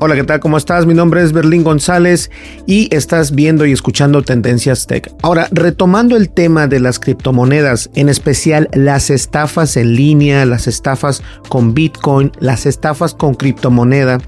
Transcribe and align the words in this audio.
Hola, 0.00 0.14
¿qué 0.14 0.22
tal? 0.22 0.38
¿Cómo 0.38 0.56
estás? 0.56 0.86
Mi 0.86 0.94
nombre 0.94 1.24
es 1.24 1.32
Berlín 1.32 1.64
González 1.64 2.30
y 2.66 2.88
estás 2.94 3.34
viendo 3.34 3.66
y 3.66 3.72
escuchando 3.72 4.22
Tendencias 4.22 4.86
Tech. 4.86 5.12
Ahora, 5.22 5.48
retomando 5.50 6.16
el 6.16 6.30
tema 6.30 6.68
de 6.68 6.78
las 6.78 7.00
criptomonedas, 7.00 7.90
en 7.96 8.08
especial 8.08 8.68
las 8.74 9.10
estafas 9.10 9.76
en 9.76 9.96
línea, 9.96 10.46
las 10.46 10.68
estafas 10.68 11.24
con 11.48 11.74
Bitcoin, 11.74 12.30
las 12.38 12.64
estafas 12.64 13.12
con 13.12 13.34
criptomoneda. 13.34 14.20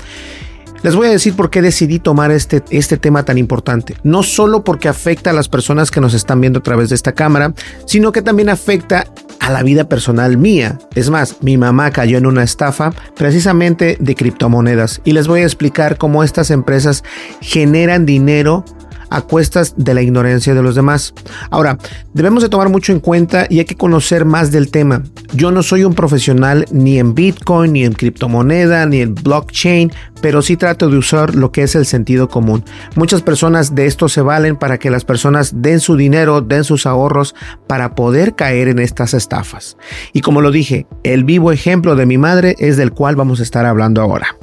Les 0.82 0.96
voy 0.96 1.06
a 1.06 1.10
decir 1.10 1.36
por 1.36 1.50
qué 1.50 1.62
decidí 1.62 2.00
tomar 2.00 2.32
este, 2.32 2.64
este 2.70 2.96
tema 2.96 3.24
tan 3.24 3.38
importante. 3.38 3.94
No 4.02 4.24
solo 4.24 4.64
porque 4.64 4.88
afecta 4.88 5.30
a 5.30 5.34
las 5.34 5.48
personas 5.48 5.92
que 5.92 6.00
nos 6.00 6.14
están 6.14 6.40
viendo 6.40 6.58
a 6.58 6.62
través 6.64 6.88
de 6.88 6.96
esta 6.96 7.12
cámara, 7.12 7.54
sino 7.86 8.10
que 8.10 8.22
también 8.22 8.48
afecta 8.48 9.06
a 9.40 9.50
la 9.50 9.62
vida 9.62 9.88
personal 9.88 10.36
mía. 10.36 10.78
Es 10.94 11.10
más, 11.10 11.38
mi 11.42 11.56
mamá 11.56 11.90
cayó 11.90 12.18
en 12.18 12.26
una 12.26 12.42
estafa 12.42 12.92
precisamente 13.16 13.96
de 13.98 14.14
criptomonedas 14.14 15.00
y 15.04 15.12
les 15.12 15.26
voy 15.26 15.40
a 15.40 15.44
explicar 15.44 15.96
cómo 15.96 16.22
estas 16.22 16.50
empresas 16.50 17.02
generan 17.40 18.06
dinero 18.06 18.64
a 19.10 19.22
cuestas 19.22 19.74
de 19.76 19.94
la 19.94 20.02
ignorancia 20.02 20.54
de 20.54 20.62
los 20.62 20.74
demás. 20.74 21.12
Ahora, 21.50 21.78
debemos 22.14 22.42
de 22.42 22.48
tomar 22.48 22.68
mucho 22.68 22.92
en 22.92 23.00
cuenta 23.00 23.46
y 23.50 23.58
hay 23.58 23.64
que 23.64 23.76
conocer 23.76 24.24
más 24.24 24.50
del 24.52 24.70
tema. 24.70 25.02
Yo 25.34 25.50
no 25.50 25.62
soy 25.62 25.84
un 25.84 25.94
profesional 25.94 26.64
ni 26.70 26.98
en 26.98 27.14
Bitcoin, 27.14 27.72
ni 27.72 27.84
en 27.84 27.92
criptomoneda, 27.92 28.86
ni 28.86 29.00
en 29.00 29.14
blockchain, 29.14 29.92
pero 30.22 30.42
sí 30.42 30.56
trato 30.56 30.88
de 30.88 30.96
usar 30.96 31.34
lo 31.34 31.52
que 31.52 31.62
es 31.62 31.74
el 31.74 31.86
sentido 31.86 32.28
común. 32.28 32.64
Muchas 32.96 33.22
personas 33.22 33.74
de 33.74 33.86
esto 33.86 34.08
se 34.08 34.22
valen 34.22 34.56
para 34.56 34.78
que 34.78 34.90
las 34.90 35.04
personas 35.04 35.62
den 35.62 35.80
su 35.80 35.96
dinero, 35.96 36.40
den 36.40 36.64
sus 36.64 36.86
ahorros 36.86 37.34
para 37.66 37.94
poder 37.94 38.34
caer 38.34 38.68
en 38.68 38.78
estas 38.78 39.14
estafas. 39.14 39.76
Y 40.12 40.20
como 40.20 40.40
lo 40.40 40.50
dije, 40.50 40.86
el 41.02 41.24
vivo 41.24 41.52
ejemplo 41.52 41.96
de 41.96 42.06
mi 42.06 42.18
madre 42.18 42.54
es 42.58 42.76
del 42.76 42.92
cual 42.92 43.16
vamos 43.16 43.40
a 43.40 43.42
estar 43.42 43.66
hablando 43.66 44.00
ahora. 44.00 44.36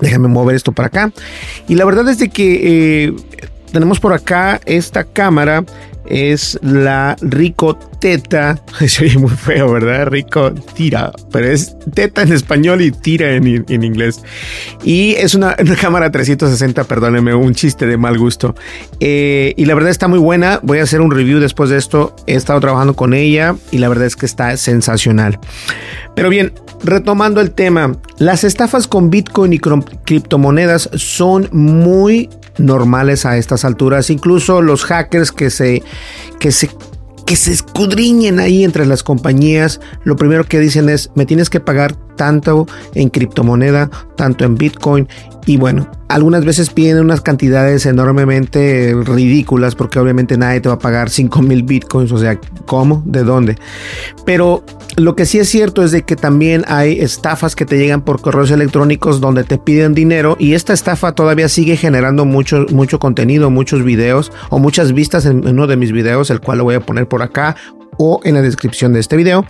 Déjame 0.00 0.28
mover 0.28 0.56
esto 0.56 0.72
para 0.72 0.88
acá. 0.88 1.12
Y 1.68 1.76
la 1.76 1.84
verdad 1.84 2.08
es 2.08 2.18
de 2.18 2.28
que 2.28 3.06
eh, 3.06 3.16
tenemos 3.74 3.98
por 3.98 4.12
acá 4.12 4.60
esta 4.66 5.02
cámara. 5.02 5.64
Es 6.06 6.58
la 6.62 7.16
Rico 7.20 7.76
Teta. 8.00 8.60
Se 8.86 9.04
oye 9.04 9.18
muy 9.18 9.30
feo, 9.30 9.72
¿verdad? 9.72 10.08
Rico 10.08 10.52
Tira. 10.52 11.12
Pero 11.32 11.48
es 11.48 11.76
Teta 11.94 12.22
en 12.22 12.32
español 12.32 12.82
y 12.82 12.90
Tira 12.90 13.32
en, 13.32 13.46
inglés. 13.68 14.22
Y 14.82 15.14
es 15.14 15.34
una, 15.34 15.56
cámara 15.80 16.10
360, 16.10 16.84
perdónenme, 16.84 17.34
un 17.34 17.54
chiste 17.54 17.86
de 17.86 17.96
mal 17.96 18.18
gusto. 18.18 18.54
Eh, 19.00 19.54
y 19.56 19.64
la 19.64 19.74
verdad 19.74 19.90
está 19.90 20.08
muy 20.08 20.18
buena. 20.18 20.60
Voy 20.62 20.78
a 20.78 20.82
hacer 20.82 21.00
un 21.00 21.10
review 21.10 21.40
después 21.40 21.70
de 21.70 21.78
esto. 21.78 22.14
He 22.26 22.34
estado 22.34 22.60
trabajando 22.60 22.94
con 22.94 23.14
ella 23.14 23.56
y 23.70 23.78
la 23.78 23.88
verdad 23.88 24.06
es 24.06 24.16
que 24.16 24.26
está 24.26 24.56
sensacional. 24.56 25.38
Pero 26.14 26.28
bien, 26.28 26.52
retomando 26.82 27.40
el 27.40 27.50
tema, 27.50 27.96
las 28.18 28.44
estafas 28.44 28.86
con 28.86 29.10
Bitcoin 29.10 29.52
y 29.52 29.58
criptomonedas 29.58 30.90
son 30.94 31.48
muy 31.52 32.28
normales 32.58 33.26
a 33.26 33.36
estas 33.36 33.64
alturas. 33.64 34.10
Incluso 34.10 34.62
los 34.62 34.84
hackers 34.84 35.32
que 35.32 35.50
se, 35.50 35.82
que 36.38 36.52
se 36.52 36.70
que 37.24 37.36
se 37.36 37.52
escudriñen 37.52 38.38
ahí 38.38 38.64
entre 38.64 38.84
las 38.84 39.02
compañías, 39.02 39.80
lo 40.04 40.16
primero 40.16 40.44
que 40.44 40.60
dicen 40.60 40.90
es, 40.90 41.10
me 41.14 41.24
tienes 41.24 41.48
que 41.48 41.58
pagar 41.58 41.96
tanto 42.16 42.66
en 42.94 43.10
criptomoneda, 43.10 43.90
tanto 44.16 44.44
en 44.44 44.56
Bitcoin. 44.56 45.08
Y 45.46 45.58
bueno, 45.58 45.86
algunas 46.08 46.44
veces 46.44 46.70
piden 46.70 47.00
unas 47.00 47.20
cantidades 47.20 47.84
enormemente 47.86 48.94
ridículas 49.04 49.74
porque 49.74 49.98
obviamente 49.98 50.38
nadie 50.38 50.60
te 50.60 50.68
va 50.68 50.76
a 50.76 50.78
pagar 50.78 51.10
5 51.10 51.42
mil 51.42 51.62
Bitcoins. 51.62 52.12
O 52.12 52.18
sea, 52.18 52.38
¿cómo? 52.66 53.02
¿De 53.04 53.24
dónde? 53.24 53.58
Pero 54.24 54.64
lo 54.96 55.16
que 55.16 55.26
sí 55.26 55.38
es 55.38 55.48
cierto 55.48 55.82
es 55.82 55.90
de 55.90 56.02
que 56.02 56.16
también 56.16 56.64
hay 56.66 57.00
estafas 57.00 57.56
que 57.56 57.66
te 57.66 57.76
llegan 57.76 58.02
por 58.02 58.20
correos 58.20 58.50
electrónicos 58.50 59.20
donde 59.20 59.44
te 59.44 59.58
piden 59.58 59.94
dinero 59.94 60.36
y 60.38 60.54
esta 60.54 60.72
estafa 60.72 61.12
todavía 61.12 61.48
sigue 61.48 61.76
generando 61.76 62.24
mucho, 62.24 62.66
mucho 62.70 62.98
contenido, 62.98 63.50
muchos 63.50 63.82
videos 63.82 64.32
o 64.50 64.58
muchas 64.58 64.92
vistas 64.92 65.26
en 65.26 65.46
uno 65.46 65.66
de 65.66 65.76
mis 65.76 65.92
videos, 65.92 66.30
el 66.30 66.40
cual 66.40 66.58
lo 66.58 66.64
voy 66.64 66.76
a 66.76 66.80
poner 66.80 67.08
por 67.08 67.22
acá 67.22 67.56
o 67.98 68.20
en 68.24 68.34
la 68.34 68.42
descripción 68.42 68.92
de 68.92 69.00
este 69.00 69.16
video, 69.16 69.46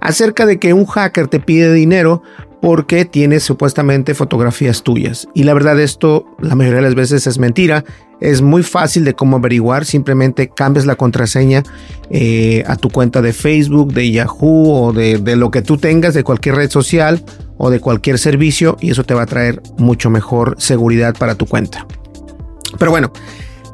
acerca 0.00 0.46
de 0.46 0.58
que 0.58 0.72
un 0.72 0.86
hacker 0.86 1.28
te 1.28 1.40
pide 1.40 1.72
dinero 1.72 2.22
porque 2.60 3.04
tiene 3.04 3.40
supuestamente 3.40 4.14
fotografías 4.14 4.82
tuyas. 4.82 5.28
Y 5.34 5.44
la 5.44 5.54
verdad 5.54 5.80
esto 5.80 6.26
la 6.40 6.54
mayoría 6.54 6.76
de 6.76 6.82
las 6.82 6.94
veces 6.94 7.26
es 7.26 7.38
mentira. 7.38 7.84
Es 8.20 8.42
muy 8.42 8.62
fácil 8.62 9.04
de 9.04 9.14
cómo 9.14 9.38
averiguar. 9.38 9.86
Simplemente 9.86 10.50
cambias 10.50 10.84
la 10.84 10.96
contraseña 10.96 11.62
eh, 12.10 12.62
a 12.66 12.76
tu 12.76 12.90
cuenta 12.90 13.22
de 13.22 13.32
Facebook, 13.32 13.94
de 13.94 14.10
Yahoo 14.10 14.72
o 14.72 14.92
de, 14.92 15.18
de 15.18 15.36
lo 15.36 15.50
que 15.50 15.62
tú 15.62 15.78
tengas, 15.78 16.12
de 16.12 16.22
cualquier 16.22 16.56
red 16.56 16.70
social 16.70 17.24
o 17.56 17.70
de 17.70 17.80
cualquier 17.80 18.18
servicio 18.18 18.76
y 18.80 18.90
eso 18.90 19.04
te 19.04 19.14
va 19.14 19.22
a 19.22 19.26
traer 19.26 19.62
mucho 19.78 20.10
mejor 20.10 20.56
seguridad 20.58 21.14
para 21.18 21.34
tu 21.34 21.46
cuenta. 21.46 21.86
Pero 22.78 22.90
bueno, 22.90 23.10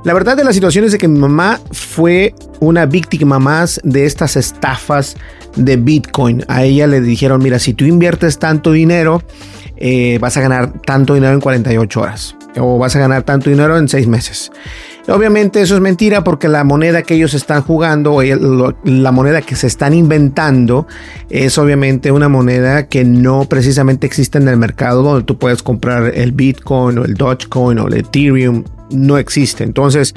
la 0.07 0.15
verdad 0.15 0.37
de 0.37 0.45
la 0.45 0.53
situación 0.53 0.85
es 0.85 0.93
de 0.93 0.99
que 0.99 1.09
mi 1.09 1.19
mamá 1.19 1.59
fue 1.73 2.33
una 2.61 2.87
víctima 2.87 3.41
más 3.41 3.81
de 3.83 4.07
estas 4.07 4.37
estafas 4.37 5.17
de 5.57 5.77
Bitcoin. 5.77 6.45
A 6.47 6.63
ella 6.63 6.87
le 6.87 7.01
dijeron, 7.01 7.43
mira, 7.43 7.59
si 7.59 7.75
tú 7.75 7.85
inviertes 7.87 8.39
tanto 8.39 8.71
dinero, 8.71 9.21
eh, 9.77 10.19
vas 10.21 10.37
a 10.37 10.43
ganar 10.43 10.81
tanto 10.83 11.15
dinero 11.15 11.33
en 11.33 11.41
48 11.41 12.01
horas 12.01 12.37
o 12.57 12.79
vas 12.79 12.95
a 12.95 13.01
ganar 13.01 13.25
tanto 13.25 13.51
dinero 13.51 13.77
en 13.77 13.89
6 13.89 14.07
meses. 14.07 14.53
Obviamente 15.09 15.61
eso 15.61 15.75
es 15.75 15.81
mentira 15.81 16.23
porque 16.23 16.47
la 16.47 16.63
moneda 16.63 17.03
que 17.03 17.15
ellos 17.15 17.35
están 17.35 17.63
jugando, 17.63 18.15
o 18.15 18.23
la 18.85 19.11
moneda 19.11 19.43
que 19.43 19.57
se 19.57 19.67
están 19.67 19.93
inventando, 19.93 20.87
es 21.31 21.59
obviamente 21.59 22.13
una 22.13 22.29
moneda 22.29 22.87
que 22.87 23.05
no 23.05 23.47
precisamente 23.49 24.07
existe 24.07 24.39
en 24.39 24.47
el 24.47 24.57
mercado 24.57 25.03
donde 25.03 25.25
tú 25.25 25.37
puedes 25.37 25.65
comprar 25.65 26.13
el 26.15 26.31
Bitcoin 26.31 26.99
o 26.99 27.05
el 27.05 27.15
Dogecoin 27.15 27.81
o 27.81 27.89
el 27.89 27.95
Ethereum 27.95 28.63
no 28.91 29.19
existe. 29.19 29.65
Entonces, 29.65 30.15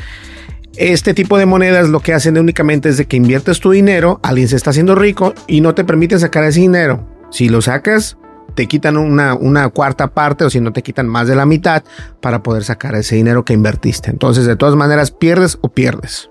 este 0.76 1.14
tipo 1.14 1.38
de 1.38 1.46
monedas 1.46 1.90
lo 1.90 2.00
que 2.00 2.14
hacen 2.14 2.38
únicamente 2.38 2.90
es 2.90 2.98
de 2.98 3.06
que 3.06 3.18
inviertes 3.18 3.60
tu 3.60 3.72
dinero, 3.72 4.20
alguien 4.24 4.48
se 4.48 4.56
está 4.56 4.70
haciendo 4.70 4.96
rico 4.96 5.34
y 5.48 5.62
no 5.62 5.76
te 5.76 5.84
permite 5.84 6.18
sacar 6.20 6.44
ese 6.44 6.62
dinero. 6.62 7.08
Si 7.32 7.50
lo 7.50 7.62
sacas, 7.62 8.18
te 8.56 8.68
quitan 8.68 8.98
una, 8.98 9.36
una, 9.36 9.70
cuarta 9.70 10.08
parte 10.08 10.46
o 10.46 10.50
si 10.50 10.60
no 10.60 10.74
te 10.74 10.82
quitan 10.82 11.08
más 11.08 11.28
de 11.28 11.36
la 11.36 11.46
mitad 11.46 11.84
para 12.22 12.44
poder 12.44 12.64
sacar 12.64 12.96
ese 12.96 13.16
dinero 13.16 13.46
que 13.46 13.54
invertiste. 13.54 14.10
Entonces, 14.10 14.46
de 14.46 14.56
todas 14.56 14.76
maneras, 14.76 15.12
pierdes 15.12 15.58
o 15.62 15.70
pierdes. 15.70 16.30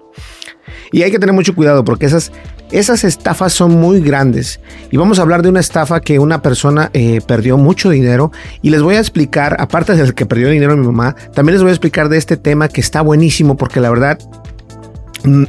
Y 0.93 1.02
hay 1.02 1.11
que 1.11 1.19
tener 1.19 1.34
mucho 1.34 1.55
cuidado 1.55 1.84
porque 1.84 2.06
esas, 2.06 2.32
esas 2.70 3.05
estafas 3.05 3.53
son 3.53 3.73
muy 3.73 4.00
grandes. 4.00 4.61
Y 4.91 4.97
vamos 4.97 5.19
a 5.19 5.23
hablar 5.23 5.43
de 5.43 5.49
una 5.49 5.61
estafa 5.61 6.00
que 6.00 6.19
una 6.19 6.43
persona 6.43 6.91
eh, 6.93 7.20
perdió 7.26 7.56
mucho 7.56 7.91
dinero. 7.91 8.32
Y 8.62 8.70
les 8.70 8.82
voy 8.82 8.97
a 8.97 9.00
explicar, 9.00 9.56
aparte 9.59 9.94
del 9.94 10.15
que 10.15 10.26
perdió 10.26 10.49
dinero 10.50 10.76
mi 10.76 10.87
mamá, 10.87 11.17
también 11.35 11.55
les 11.55 11.62
voy 11.62 11.70
a 11.70 11.73
explicar 11.73 12.09
de 12.09 12.19
este 12.19 12.37
tema 12.37 12.69
que 12.69 12.81
está 12.81 13.00
buenísimo 13.00 13.56
porque 13.56 13.81
la 13.81 13.91
verdad 13.91 14.19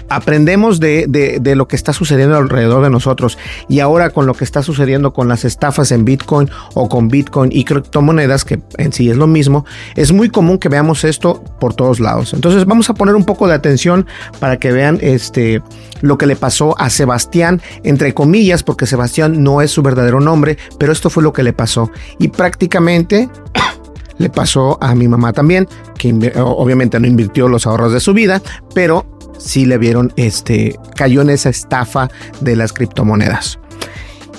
aprendemos 0.09 0.79
de, 0.79 1.05
de, 1.07 1.55
lo 1.55 1.67
que 1.67 1.75
está 1.75 1.93
sucediendo 1.93 2.37
alrededor 2.37 2.83
de 2.83 2.89
nosotros 2.89 3.37
y 3.67 3.79
ahora 3.79 4.09
con 4.11 4.25
lo 4.25 4.33
que 4.33 4.43
está 4.43 4.63
sucediendo 4.63 5.13
con 5.13 5.27
las 5.27 5.45
estafas 5.45 5.91
en 5.91 6.05
Bitcoin 6.05 6.49
o 6.73 6.87
con 6.87 7.07
Bitcoin 7.07 7.51
y 7.51 7.65
criptomonedas, 7.65 8.45
que 8.45 8.61
en 8.77 8.93
sí 8.93 9.09
es 9.09 9.17
lo 9.17 9.27
mismo, 9.27 9.65
es 9.95 10.11
muy 10.11 10.29
común 10.29 10.57
que 10.57 10.69
veamos 10.69 11.03
esto 11.03 11.43
por 11.59 11.73
todos 11.73 11.99
lados. 11.99 12.33
Entonces 12.33 12.65
vamos 12.65 12.89
a 12.89 12.93
poner 12.93 13.15
un 13.15 13.25
poco 13.25 13.47
de 13.47 13.53
atención 13.53 14.05
para 14.39 14.57
que 14.57 14.71
vean 14.71 14.99
este, 15.01 15.61
lo 16.01 16.17
que 16.17 16.25
le 16.25 16.35
pasó 16.35 16.79
a 16.79 16.89
Sebastián, 16.89 17.61
entre 17.83 18.13
comillas, 18.13 18.63
porque 18.63 18.85
Sebastián 18.85 19.43
no 19.43 19.61
es 19.61 19.71
su 19.71 19.81
verdadero 19.81 20.19
nombre, 20.19 20.57
pero 20.77 20.91
esto 20.91 21.09
fue 21.09 21.23
lo 21.23 21.33
que 21.33 21.43
le 21.43 21.53
pasó. 21.53 21.91
Y 22.17 22.29
prácticamente 22.29 23.29
le 24.17 24.29
pasó 24.29 24.77
a 24.81 24.95
mi 24.95 25.07
mamá 25.07 25.33
también, 25.33 25.67
que 25.97 26.13
obviamente 26.37 26.99
no 26.99 27.07
invirtió 27.07 27.47
los 27.47 27.67
ahorros 27.67 27.93
de 27.93 27.99
su 27.99 28.13
vida, 28.13 28.41
pero 28.73 29.05
sí 29.39 29.65
le 29.65 29.79
vieron, 29.79 30.13
este, 30.15 30.77
cayó 30.95 31.21
en 31.21 31.31
esa 31.31 31.49
estafa 31.49 32.09
de 32.41 32.55
las 32.55 32.73
criptomonedas. 32.73 33.59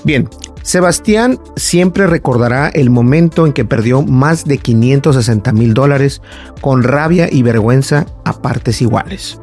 Bien, 0.04 0.28
Sebastián 0.62 1.40
siempre 1.56 2.06
recordará 2.06 2.68
el 2.68 2.90
momento 2.90 3.46
en 3.46 3.52
que 3.52 3.64
perdió 3.64 4.02
más 4.02 4.44
de 4.44 4.58
560 4.58 5.52
mil 5.52 5.74
dólares 5.74 6.22
con 6.60 6.82
rabia 6.82 7.28
y 7.30 7.42
vergüenza 7.42 8.06
a 8.24 8.40
partes 8.40 8.82
iguales. 8.82 9.40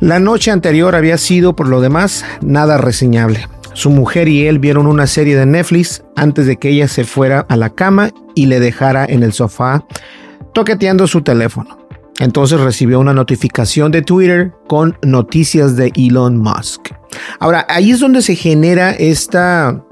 La 0.00 0.18
noche 0.18 0.50
anterior 0.50 0.94
había 0.94 1.16
sido, 1.16 1.56
por 1.56 1.68
lo 1.68 1.80
demás, 1.80 2.24
nada 2.42 2.76
reseñable. 2.76 3.48
Su 3.72 3.90
mujer 3.90 4.28
y 4.28 4.46
él 4.46 4.58
vieron 4.58 4.86
una 4.86 5.06
serie 5.06 5.36
de 5.36 5.46
Netflix 5.46 6.02
antes 6.16 6.46
de 6.46 6.56
que 6.56 6.68
ella 6.68 6.88
se 6.88 7.04
fuera 7.04 7.46
a 7.48 7.56
la 7.56 7.70
cama 7.70 8.10
y 8.34 8.46
le 8.46 8.60
dejara 8.60 9.04
en 9.04 9.22
el 9.22 9.32
sofá 9.32 9.84
toqueteando 10.52 11.06
su 11.06 11.22
teléfono. 11.22 11.83
Entonces 12.20 12.60
recibió 12.60 13.00
una 13.00 13.12
notificación 13.12 13.90
de 13.90 14.02
Twitter 14.02 14.52
con 14.68 14.96
noticias 15.02 15.76
de 15.76 15.92
Elon 15.96 16.36
Musk. 16.36 16.90
Ahora, 17.38 17.66
ahí 17.68 17.90
es 17.90 18.00
donde 18.00 18.22
se 18.22 18.36
genera 18.36 18.90
esta 18.92 19.83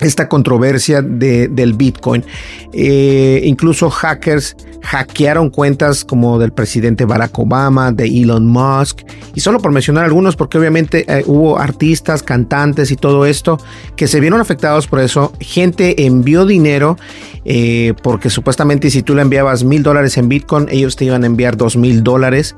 esta 0.00 0.28
controversia 0.28 1.02
de, 1.02 1.48
del 1.48 1.74
Bitcoin. 1.74 2.24
Eh, 2.72 3.40
incluso 3.44 3.90
hackers 3.90 4.56
hackearon 4.82 5.50
cuentas 5.50 6.04
como 6.04 6.38
del 6.38 6.52
presidente 6.52 7.04
Barack 7.04 7.36
Obama, 7.38 7.90
de 7.90 8.04
Elon 8.04 8.46
Musk, 8.46 9.00
y 9.34 9.40
solo 9.40 9.58
por 9.58 9.72
mencionar 9.72 10.04
algunos, 10.04 10.36
porque 10.36 10.58
obviamente 10.58 11.04
eh, 11.08 11.24
hubo 11.26 11.58
artistas, 11.58 12.22
cantantes 12.22 12.90
y 12.90 12.96
todo 12.96 13.26
esto 13.26 13.58
que 13.96 14.06
se 14.06 14.20
vieron 14.20 14.40
afectados 14.40 14.86
por 14.86 15.00
eso. 15.00 15.32
Gente 15.40 16.06
envió 16.06 16.46
dinero 16.46 16.96
eh, 17.44 17.94
porque 18.02 18.30
supuestamente 18.30 18.90
si 18.90 19.02
tú 19.02 19.14
le 19.14 19.22
enviabas 19.22 19.64
mil 19.64 19.82
dólares 19.82 20.16
en 20.18 20.28
Bitcoin, 20.28 20.68
ellos 20.70 20.94
te 20.96 21.04
iban 21.06 21.24
a 21.24 21.26
enviar 21.26 21.56
dos 21.56 21.76
mil 21.76 22.02
dólares. 22.02 22.54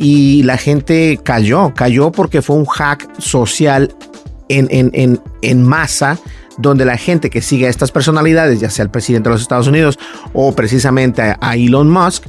Y 0.00 0.44
la 0.44 0.56
gente 0.56 1.18
cayó, 1.22 1.74
cayó 1.74 2.12
porque 2.12 2.40
fue 2.40 2.54
un 2.54 2.66
hack 2.66 3.08
social 3.18 3.92
en, 4.48 4.68
en, 4.70 4.90
en, 4.94 5.20
en 5.42 5.62
masa 5.64 6.18
donde 6.58 6.84
la 6.84 6.96
gente 6.96 7.30
que 7.30 7.40
sigue 7.40 7.66
a 7.66 7.70
estas 7.70 7.90
personalidades, 7.92 8.60
ya 8.60 8.70
sea 8.70 8.84
el 8.84 8.90
presidente 8.90 9.28
de 9.28 9.34
los 9.34 9.42
Estados 9.42 9.68
Unidos 9.68 9.98
o 10.32 10.52
precisamente 10.52 11.22
a 11.40 11.56
Elon 11.56 11.88
Musk, 11.88 12.24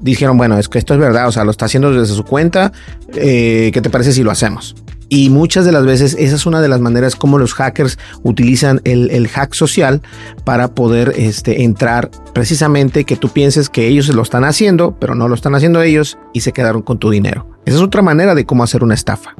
dijeron, 0.00 0.36
bueno, 0.36 0.58
es 0.58 0.68
que 0.68 0.78
esto 0.78 0.94
es 0.94 1.00
verdad, 1.00 1.28
o 1.28 1.32
sea, 1.32 1.44
lo 1.44 1.50
está 1.50 1.66
haciendo 1.66 1.92
desde 1.92 2.14
su 2.14 2.24
cuenta, 2.24 2.72
eh, 3.14 3.70
¿qué 3.72 3.80
te 3.80 3.90
parece 3.90 4.12
si 4.12 4.22
lo 4.22 4.30
hacemos? 4.30 4.74
Y 5.12 5.28
muchas 5.28 5.64
de 5.64 5.72
las 5.72 5.84
veces 5.84 6.16
esa 6.18 6.36
es 6.36 6.46
una 6.46 6.60
de 6.60 6.68
las 6.68 6.80
maneras 6.80 7.16
como 7.16 7.36
los 7.36 7.52
hackers 7.54 7.98
utilizan 8.22 8.80
el, 8.84 9.26
hack 9.26 9.54
social 9.54 10.02
para 10.44 10.68
poder 10.68 11.14
este, 11.16 11.64
entrar 11.64 12.12
precisamente 12.32 13.04
que 13.04 13.16
tú 13.16 13.28
pienses 13.28 13.68
que 13.68 13.88
ellos 13.88 14.08
lo 14.14 14.22
están 14.22 14.44
haciendo, 14.44 14.96
pero 15.00 15.16
no 15.16 15.26
lo 15.26 15.34
están 15.34 15.56
haciendo 15.56 15.82
ellos 15.82 16.16
y 16.32 16.42
se 16.42 16.52
quedaron 16.52 16.82
con 16.82 16.98
tu 16.98 17.10
dinero. 17.10 17.48
Esa 17.66 17.78
es 17.78 17.82
otra 17.82 18.02
manera 18.02 18.36
de 18.36 18.46
cómo 18.46 18.62
hacer 18.62 18.84
una 18.84 18.94
estafa. 18.94 19.34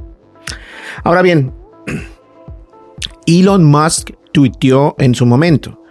Ahora 1.04 1.22
bien, 1.22 1.54
Elon 3.26 3.62
Musk 3.62 4.10
tuiteó 4.32 4.94
en 4.98 5.14
su 5.14 5.26
momento, 5.26 5.82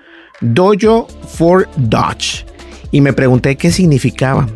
Dojo 0.41 1.07
for 1.27 1.67
Dodge, 1.77 2.45
y 2.91 3.01
me 3.01 3.13
pregunté 3.13 3.55
qué 3.55 3.71
significaba. 3.71 4.47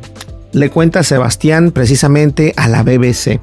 Le 0.52 0.70
cuenta 0.70 1.04
Sebastián 1.04 1.72
precisamente 1.72 2.54
a 2.58 2.68
la 2.68 2.84
BBC. 2.84 3.40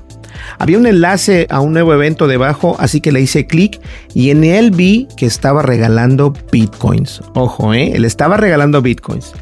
Había 0.59 0.79
un 0.79 0.87
enlace 0.87 1.47
a 1.51 1.61
un 1.61 1.73
nuevo 1.73 1.93
evento 1.93 2.27
debajo, 2.27 2.77
así 2.79 3.01
que 3.01 3.13
le 3.13 3.21
hice 3.21 3.47
clic 3.47 3.81
y 4.15 4.31
en 4.31 4.45
él 4.45 4.71
vi 4.71 5.09
que 5.17 5.27
estaba 5.27 5.63
regalando 5.63 6.33
bitcoins. 6.53 7.23
Ojo, 7.35 7.75
¿eh? 7.75 7.93
Él 7.95 8.05
estaba 8.05 8.37
regalando 8.37 8.83
bitcoins. 8.83 9.33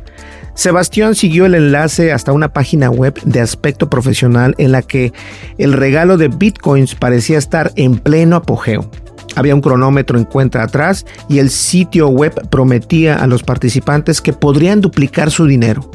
Sebastián 0.54 1.14
siguió 1.14 1.46
el 1.46 1.54
enlace 1.54 2.12
hasta 2.12 2.32
una 2.32 2.52
página 2.52 2.90
web 2.90 3.14
de 3.22 3.40
aspecto 3.40 3.88
profesional 3.88 4.56
en 4.58 4.72
la 4.72 4.82
que 4.82 5.12
el 5.56 5.72
regalo 5.72 6.16
de 6.16 6.26
bitcoins 6.26 6.96
parecía 6.96 7.38
estar 7.38 7.70
en 7.76 7.98
pleno 7.98 8.34
apogeo. 8.34 8.90
Había 9.38 9.54
un 9.54 9.60
cronómetro 9.60 10.18
en 10.18 10.24
cuenta 10.24 10.62
atrás 10.62 11.06
y 11.28 11.38
el 11.38 11.50
sitio 11.50 12.08
web 12.08 12.48
prometía 12.50 13.16
a 13.16 13.26
los 13.26 13.42
participantes 13.42 14.20
que 14.20 14.32
podrían 14.32 14.80
duplicar 14.80 15.30
su 15.30 15.46
dinero. 15.46 15.90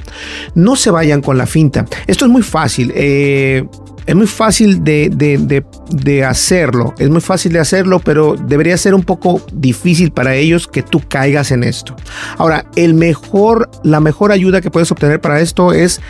No 0.56 0.76
se 0.76 0.92
vayan 0.92 1.22
con 1.22 1.38
la 1.38 1.46
finta. 1.46 1.86
Esto 2.08 2.26
es 2.26 2.32
muy 2.32 2.42
fácil. 2.42 2.94
Eh, 2.96 3.66
es 4.06 4.16
muy 4.16 4.28
fácil 4.28 4.84
de, 4.84 6.26
hacerlo, 6.28 6.94
es 6.98 7.10
muy 7.10 7.22
fácil 7.22 7.54
de 7.54 7.60
hacerlo, 7.60 8.00
pero 8.00 8.36
debería 8.36 8.78
ser 8.78 8.94
un 8.94 9.04
poco 9.04 9.42
difícil 9.54 10.12
para 10.12 10.36
ellos 10.36 10.68
que 10.68 10.84
tú 10.84 11.02
caigas 11.08 11.52
en 11.52 11.64
esto. 11.64 11.96
Ahora, 12.38 12.66
el 12.76 12.94
mejor, 12.94 13.70
la 13.84 14.00
mejor 14.00 14.32
ayuda 14.32 14.62
que 14.62 14.72
puedes 14.72 14.92
obtener 14.92 15.22
para 15.22 15.40
esto 15.40 15.72
es 15.72 16.02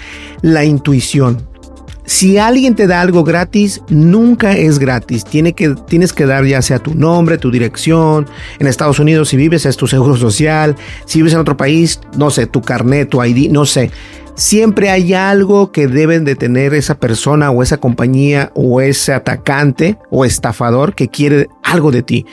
la 0.42 0.64
intuición. 0.64 1.53
Si 2.06 2.38
alguien 2.38 2.76
te 2.76 2.86
da 2.86 3.02
algo 3.02 3.24
gratis, 3.24 3.82
nunca 3.88 4.54
es 4.58 4.78
gratis. 4.78 5.24
Tienes 5.24 5.54
que 6.14 6.26
dar 6.26 6.46
ya 6.46 6.62
sea 6.62 6.80
tu 6.80 6.94
nombre, 6.94 7.38
tu 7.38 7.50
dirección. 7.50 8.28
En 8.60 8.68
Estados 8.68 9.00
Unidos, 9.00 9.30
si 9.30 9.38
vives, 9.38 9.66
es 9.66 9.78
tu 9.78 9.88
seguro 9.88 10.18
social. 10.18 10.76
Si 11.06 11.20
vives 11.20 11.34
en 11.34 11.40
otro 11.40 11.56
país, 11.56 12.02
no 12.18 12.30
sé, 12.30 12.46
tu 12.46 12.62
carnet, 12.62 13.10
tu 13.10 13.24
ID, 13.24 13.50
no 13.52 13.66
sé. 13.66 13.90
Siempre 14.36 14.90
hay 14.90 15.14
algo 15.14 15.72
que 15.72 15.88
deben 15.88 16.26
de 16.26 16.36
tener 16.36 16.74
esa 16.74 16.96
persona 16.96 17.52
o 17.52 17.62
esa 17.64 17.78
compañía 17.78 18.52
o 18.56 18.82
ese 18.82 19.14
atacante 19.14 19.98
o 20.10 20.26
estafador 20.26 20.96
que 20.96 21.08
quiere 21.08 21.50
algo 21.62 21.92
de 21.92 22.04
ti. 22.04 22.26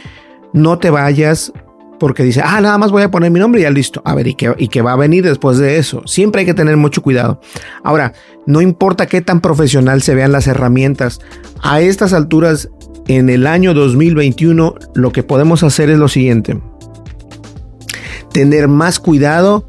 No 0.53 0.79
te 0.79 0.91
vayas 0.91 1.53
porque 2.01 2.25
dice, 2.25 2.41
ah, 2.43 2.61
nada 2.61 2.79
más 2.79 2.91
voy 2.91 3.03
a 3.03 3.11
poner 3.11 3.31
mi 3.31 3.39
nombre 3.39 3.61
y 3.61 3.65
ya 3.65 3.71
listo. 3.71 4.03
A 4.05 4.15
ver, 4.17 4.27
¿y 4.27 4.35
qué, 4.35 4.53
¿y 4.59 4.67
qué 4.67 4.83
va 4.83 4.95
a 4.95 4.97
venir 4.97 5.23
después 5.23 5.59
de 5.59 5.77
eso? 5.77 6.03
Siempre 6.07 6.41
hay 6.41 6.47
que 6.47 6.55
tener 6.55 6.77
mucho 6.77 7.03
cuidado. 7.03 7.41
Ahora, 7.85 8.15
no 8.47 8.61
importa 8.61 9.07
qué 9.07 9.21
tan 9.21 9.41
profesional 9.41 10.03
se 10.03 10.17
vean 10.17 10.33
las 10.33 10.49
herramientas, 10.49 11.21
a 11.63 11.81
estas 11.81 12.13
alturas, 12.13 12.71
en 13.07 13.29
el 13.29 13.47
año 13.47 13.75
2021, 13.75 14.75
lo 14.95 15.13
que 15.13 15.23
podemos 15.23 15.63
hacer 15.63 15.91
es 15.91 15.99
lo 15.99 16.09
siguiente. 16.09 16.59
Tener 18.33 18.67
más 18.67 18.99
cuidado 18.99 19.69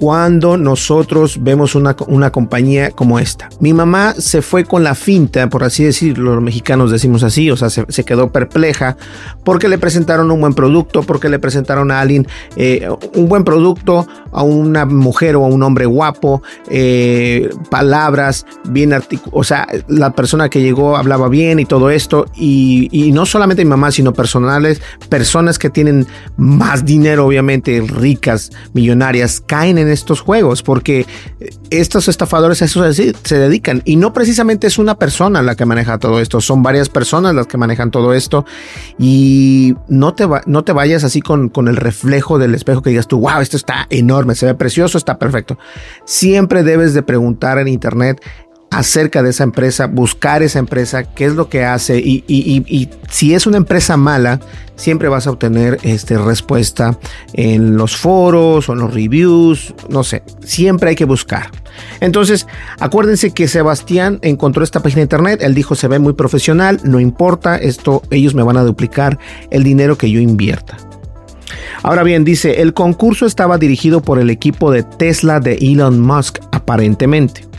cuando 0.00 0.56
nosotros 0.56 1.42
vemos 1.42 1.74
una, 1.74 1.94
una, 2.06 2.32
compañía 2.32 2.90
como 2.90 3.18
esta. 3.18 3.50
Mi 3.60 3.74
mamá 3.74 4.14
se 4.16 4.40
fue 4.40 4.64
con 4.64 4.82
la 4.82 4.94
finta, 4.94 5.50
por 5.50 5.62
así 5.62 5.84
decirlo, 5.84 6.34
los 6.36 6.42
mexicanos 6.42 6.90
decimos 6.90 7.22
así, 7.22 7.50
o 7.50 7.56
sea, 7.58 7.68
se, 7.68 8.04
quedó 8.04 8.32
perpleja 8.32 8.96
porque 9.44 9.68
le 9.68 9.76
presentaron 9.76 10.30
un 10.30 10.40
buen 10.40 10.54
producto, 10.54 11.02
porque 11.02 11.28
le 11.28 11.38
presentaron 11.38 11.90
a 11.90 12.00
alguien 12.00 12.26
eh, 12.56 12.88
un 13.14 13.28
buen 13.28 13.44
producto, 13.44 14.06
a 14.32 14.42
una 14.42 14.86
mujer 14.86 15.36
o 15.36 15.44
a 15.44 15.48
un 15.48 15.62
hombre 15.62 15.84
guapo, 15.84 16.42
eh, 16.70 17.50
palabras 17.68 18.46
bien 18.70 18.94
articuladas, 18.94 19.38
o 19.38 19.44
sea, 19.44 19.68
la 19.86 20.12
persona 20.12 20.48
que 20.48 20.62
llegó 20.62 20.96
hablaba 20.96 21.28
bien 21.28 21.58
y 21.58 21.66
todo 21.66 21.90
esto, 21.90 22.24
y, 22.34 22.88
y 22.90 23.12
no 23.12 23.26
solamente 23.26 23.66
mi 23.66 23.68
mamá, 23.68 23.90
sino 23.90 24.14
personales, 24.14 24.80
personas 25.10 25.58
que 25.58 25.68
tienen 25.68 26.06
más 26.38 26.86
dinero, 26.86 27.26
obviamente, 27.26 27.82
ricas, 27.86 28.50
millonarias, 28.72 29.42
caen 29.46 29.76
en 29.76 29.89
estos 29.90 30.20
juegos, 30.20 30.62
porque 30.62 31.06
estos 31.70 32.08
estafadores 32.08 32.62
a 32.62 32.64
eso 32.64 32.92
se, 32.92 33.38
dedican. 33.38 33.82
Y 33.84 33.96
no 33.96 34.12
precisamente 34.12 34.66
es 34.66 34.78
una 34.78 34.96
persona 34.96 35.42
la 35.42 35.56
que 35.56 35.66
maneja 35.66 35.98
todo 35.98 36.20
esto, 36.20 36.40
son 36.40 36.62
varias 36.62 36.88
personas 36.88 37.34
las 37.34 37.46
que 37.46 37.58
manejan 37.58 37.90
todo 37.90 38.14
esto. 38.14 38.44
Y 38.98 39.74
no 39.88 40.14
te, 40.14 40.28
no 40.46 40.64
te 40.64 40.72
vayas 40.72 41.04
así 41.04 41.20
con, 41.20 41.48
con 41.48 41.68
el 41.68 41.76
reflejo 41.76 42.38
del 42.38 42.54
espejo 42.54 42.82
que 42.82 42.90
digas 42.90 43.08
tú, 43.08 43.20
wow, 43.20 43.40
esto 43.40 43.56
está 43.56 43.86
enorme, 43.90 44.34
se 44.34 44.46
ve 44.46 44.54
precioso, 44.54 44.98
está 44.98 45.18
perfecto. 45.18 45.58
Siempre 46.04 46.62
debes 46.62 46.94
de 46.94 47.02
preguntar 47.02 47.58
en 47.58 47.68
internet 47.68 48.20
acerca 48.70 49.22
de 49.22 49.30
esa 49.30 49.42
empresa, 49.42 49.86
buscar 49.86 50.42
esa 50.42 50.60
empresa, 50.60 51.02
qué 51.02 51.26
es 51.26 51.34
lo 51.34 51.48
que 51.48 51.64
hace 51.64 51.98
y, 51.98 52.88
si 53.10 53.34
es 53.34 53.46
una 53.46 53.56
empresa 53.56 53.96
mala, 53.96 54.40
siempre 54.76 55.08
vas 55.08 55.26
a 55.26 55.30
obtener 55.30 55.78
este, 55.82 56.16
respuesta 56.16 56.96
en 57.32 57.76
los 57.76 57.96
foros 57.96 58.68
o 58.68 58.72
en 58.72 58.78
los 58.78 58.94
reviews, 58.94 59.74
no 59.88 60.04
sé, 60.04 60.22
siempre 60.44 60.90
hay 60.90 60.96
que 60.96 61.04
buscar. 61.04 61.50
Entonces, 62.00 62.46
acuérdense 62.78 63.32
que 63.32 63.48
Sebastián 63.48 64.20
encontró 64.22 64.62
esta 64.62 64.80
página 64.80 64.98
de 64.98 65.02
internet, 65.02 65.40
él 65.42 65.54
dijo 65.54 65.74
se 65.74 65.88
ve 65.88 65.98
muy 65.98 66.12
profesional, 66.12 66.80
no 66.84 67.00
importa, 67.00 67.56
esto 67.56 68.02
ellos 68.10 68.34
me 68.34 68.44
van 68.44 68.56
a 68.56 68.62
duplicar 68.62 69.18
el 69.50 69.64
dinero 69.64 69.98
que 69.98 70.10
yo 70.10 70.20
invierta. 70.20 70.76
Ahora 71.82 72.02
bien, 72.02 72.24
dice, 72.24 72.60
el 72.60 72.74
concurso 72.74 73.26
estaba 73.26 73.58
dirigido 73.58 74.02
por 74.02 74.18
el 74.18 74.30
equipo 74.30 74.70
de 74.70 74.82
Tesla 74.82 75.40
de 75.40 75.54
Elon 75.54 76.00
Musk, 76.00 76.38
aparentemente 76.52 77.49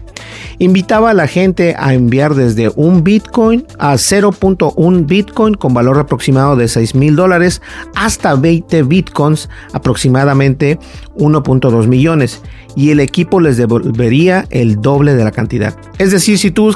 Invitaba 0.62 1.10
a 1.10 1.16
la 1.16 1.28
gente 1.28 1.74
a 1.76 1.96
enviar 1.96 2.36
desde 2.36 2.72
un 2.76 3.04
Bitcoin 3.04 3.66
a 3.80 3.96
0.1 3.96 5.08
Bitcoin 5.08 5.56
con 5.56 5.74
valor 5.74 5.98
aproximado 5.98 6.56
de 6.56 6.68
6 6.68 6.94
mil 6.94 7.16
dólares 7.16 7.64
hasta 7.96 8.36
20 8.36 8.84
Bitcoins 8.84 9.50
aproximadamente 9.74 10.78
1.2 11.18 11.88
millones 11.88 12.44
y 12.76 12.92
el 12.92 13.00
equipo 13.00 13.40
les 13.40 13.58
devolvería 13.58 14.46
el 14.52 14.80
doble 14.80 15.16
de 15.16 15.24
la 15.24 15.32
cantidad. 15.32 15.76
Es 15.98 16.12
decir, 16.12 16.38
si 16.38 16.52
tú, 16.52 16.76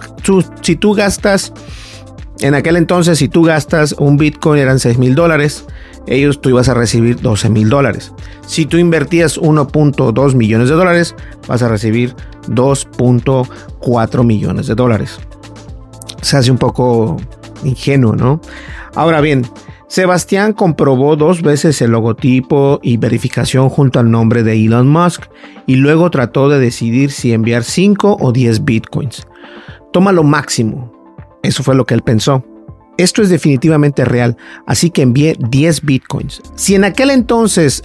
si 0.62 0.76
tú 0.76 0.94
gastas, 0.94 1.54
en 2.42 2.54
aquel 2.54 2.76
entonces, 2.76 3.18
si 3.18 3.30
tú 3.30 3.44
gastas 3.44 3.94
un 3.98 4.18
Bitcoin 4.18 4.60
eran 4.60 4.80
6 4.80 4.98
mil 4.98 5.16
dólares, 5.16 5.66
ellos 6.08 6.42
tú 6.42 6.50
ibas 6.50 6.70
a 6.70 6.74
recibir 6.74 7.20
12 7.22 7.50
mil 7.50 7.70
dólares. 7.70 8.12
Si 8.46 8.66
tú 8.66 8.78
invertías 8.78 9.40
1.2 9.40 10.36
millones 10.36 10.70
de 10.70 10.76
dólares, 10.76 11.16
vas 11.48 11.64
a 11.64 11.70
recibir 11.70 12.16
2.4 12.50 14.24
millones 14.24 14.68
de 14.68 14.76
dólares. 14.76 15.20
Se 16.22 16.38
hace 16.38 16.52
un 16.52 16.58
poco 16.58 17.18
ingenuo, 17.64 18.16
¿no? 18.16 18.42
Ahora 18.96 19.22
bien, 19.22 19.46
Sebastián 19.88 20.54
comprobó 20.54 21.16
dos 21.16 21.42
veces 21.42 21.82
el 21.82 21.92
logotipo 21.92 22.80
y 22.84 22.98
verificación 22.98 23.70
junto 23.70 24.00
al 24.00 24.12
nombre 24.12 24.44
de 24.44 24.54
Elon 24.54 24.88
Musk 24.88 25.24
y 25.68 25.76
luego 25.76 26.10
trató 26.10 26.50
de 26.50 26.60
decidir 26.60 27.12
si 27.12 27.34
enviar 27.34 27.64
5 27.64 28.18
o 28.20 28.32
10 28.32 28.66
bitcoins. 28.66 29.26
Toma 29.94 30.12
lo 30.12 30.24
máximo. 30.24 30.95
Eso 31.46 31.64
fue 31.64 31.76
lo 31.76 31.86
que 31.86 31.94
él 31.94 32.02
pensó. 32.02 32.44
Esto 32.98 33.22
es 33.22 33.30
definitivamente 33.30 34.06
real, 34.06 34.38
así 34.66 34.90
que 34.90 35.02
envié 35.02 35.36
10 35.50 35.82
bitcoins. 35.82 36.42
Si 36.56 36.76
en 36.76 36.86
aquel 36.86 37.10
entonces 37.10 37.84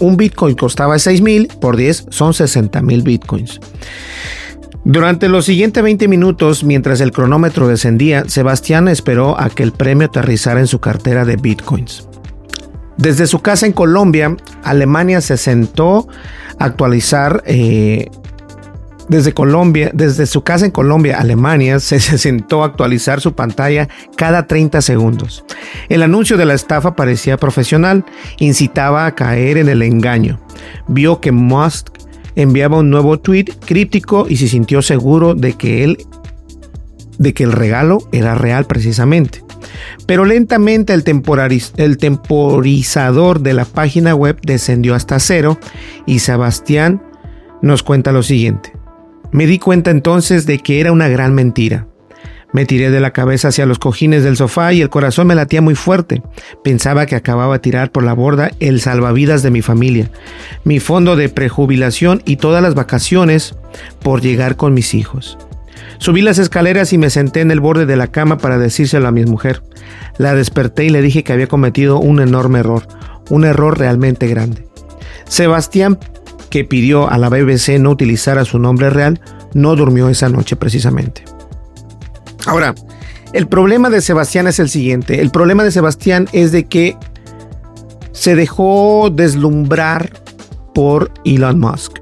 un 0.00 0.16
bitcoin 0.16 0.56
costaba 0.56 0.98
6 0.98 1.20
mil, 1.20 1.48
por 1.60 1.76
10 1.76 2.06
son 2.10 2.34
60 2.34 2.82
mil 2.82 3.02
bitcoins. 3.02 3.60
Durante 4.84 5.28
los 5.28 5.44
siguientes 5.44 5.82
20 5.82 6.08
minutos, 6.08 6.64
mientras 6.64 7.00
el 7.00 7.12
cronómetro 7.12 7.68
descendía, 7.68 8.24
Sebastián 8.26 8.88
esperó 8.88 9.38
a 9.38 9.50
que 9.50 9.62
el 9.62 9.72
premio 9.72 10.06
aterrizara 10.06 10.58
en 10.58 10.66
su 10.66 10.80
cartera 10.80 11.24
de 11.24 11.36
bitcoins. 11.36 12.08
Desde 12.96 13.26
su 13.26 13.40
casa 13.40 13.66
en 13.66 13.72
Colombia, 13.72 14.36
Alemania 14.64 15.20
se 15.20 15.36
sentó 15.36 16.08
a 16.58 16.64
actualizar 16.64 17.42
eh, 17.46 18.10
desde 19.10 19.34
Colombia, 19.34 19.90
desde 19.92 20.24
su 20.24 20.42
casa 20.42 20.64
en 20.64 20.70
Colombia, 20.70 21.18
Alemania, 21.18 21.80
se, 21.80 21.98
sentó 22.00 22.62
a 22.62 22.66
actualizar 22.66 23.20
su 23.20 23.34
pantalla 23.34 23.88
cada 24.16 24.46
30 24.46 24.80
segundos. 24.80 25.44
El 25.88 26.04
anuncio 26.04 26.36
de 26.36 26.46
la 26.46 26.54
estafa 26.54 26.94
parecía 26.94 27.36
profesional, 27.36 28.04
incitaba 28.38 29.06
a 29.06 29.14
caer 29.16 29.58
en 29.58 29.68
el 29.68 29.82
engaño. 29.82 30.40
Vio 30.86 31.20
que 31.20 31.32
Musk 31.32 31.88
enviaba 32.36 32.78
un 32.78 32.88
nuevo 32.88 33.18
tweet 33.18 33.46
crítico 33.66 34.26
y 34.28 34.36
se 34.36 34.46
sintió 34.46 34.80
seguro 34.80 35.34
de 35.34 35.54
que 35.54 35.84
él 35.84 35.98
de 37.18 37.34
que 37.34 37.42
el 37.44 37.52
regalo 37.52 37.98
era 38.12 38.34
real 38.34 38.64
precisamente. 38.64 39.44
Pero 40.06 40.24
lentamente 40.24 40.94
el, 40.94 41.04
el, 41.76 41.98
temporizador 41.98 43.40
de 43.40 43.52
la 43.52 43.66
página 43.66 44.14
web 44.14 44.38
descendió 44.40 44.94
hasta 44.94 45.18
cero 45.18 45.58
y 46.06 46.20
Sebastián 46.20 47.02
nos 47.60 47.82
cuenta 47.82 48.12
lo 48.12 48.22
siguiente. 48.22 48.79
Me 49.32 49.46
di 49.46 49.58
cuenta 49.58 49.90
entonces 49.90 50.46
de 50.46 50.58
que 50.58 50.80
era 50.80 50.92
una 50.92 51.08
gran 51.08 51.34
mentira. 51.34 51.86
Me 52.52 52.66
tiré 52.66 52.90
de 52.90 53.00
la 53.00 53.12
cabeza 53.12 53.48
hacia 53.48 53.66
los 53.66 53.78
cojines 53.78 54.24
del 54.24 54.36
sofá 54.36 54.72
y 54.72 54.82
el 54.82 54.90
corazón 54.90 55.28
me 55.28 55.36
latía 55.36 55.62
muy 55.62 55.76
fuerte. 55.76 56.22
Pensaba 56.64 57.06
que 57.06 57.14
acababa 57.14 57.54
de 57.54 57.60
tirar 57.60 57.92
por 57.92 58.02
la 58.02 58.12
borda 58.12 58.50
el 58.58 58.80
salvavidas 58.80 59.42
de 59.44 59.52
mi 59.52 59.62
familia, 59.62 60.10
mi 60.64 60.80
fondo 60.80 61.14
de 61.14 61.28
prejubilación 61.28 62.22
y 62.24 62.36
todas 62.36 62.60
las 62.62 62.74
vacaciones 62.74 63.54
por 64.02 64.20
llegar 64.20 64.56
con 64.56 64.74
mis 64.74 64.94
hijos. 64.94 65.38
Subí 65.98 66.22
las 66.22 66.38
escaleras 66.38 66.92
y 66.92 66.98
me 66.98 67.10
senté 67.10 67.40
en 67.40 67.50
el 67.50 67.60
borde 67.60 67.86
de 67.86 67.96
la 67.96 68.08
cama 68.08 68.38
para 68.38 68.58
decírselo 68.58 69.06
a 69.06 69.12
mi 69.12 69.24
mujer. 69.26 69.62
La 70.18 70.34
desperté 70.34 70.84
y 70.84 70.90
le 70.90 71.02
dije 71.02 71.22
que 71.22 71.32
había 71.32 71.46
cometido 71.46 72.00
un 72.00 72.20
enorme 72.20 72.60
error, 72.60 72.88
un 73.28 73.44
error 73.44 73.78
realmente 73.78 74.26
grande. 74.26 74.66
Sebastián 75.26 75.98
que 76.50 76.64
pidió 76.64 77.10
a 77.10 77.16
la 77.18 77.28
BBC 77.28 77.78
no 77.78 77.90
utilizar 77.90 78.44
su 78.44 78.58
nombre 78.58 78.90
real, 78.90 79.20
no 79.54 79.76
durmió 79.76 80.08
esa 80.08 80.28
noche 80.28 80.56
precisamente. 80.56 81.24
Ahora, 82.46 82.74
el 83.32 83.46
problema 83.46 83.90
de 83.90 84.00
Sebastián 84.00 84.46
es 84.46 84.58
el 84.58 84.68
siguiente. 84.68 85.20
El 85.20 85.30
problema 85.30 85.62
de 85.62 85.70
Sebastián 85.70 86.28
es 86.32 86.52
de 86.52 86.64
que 86.64 86.96
se 88.12 88.34
dejó 88.34 89.10
deslumbrar 89.12 90.10
por 90.74 91.12
Elon 91.24 91.58
Musk. 91.58 91.98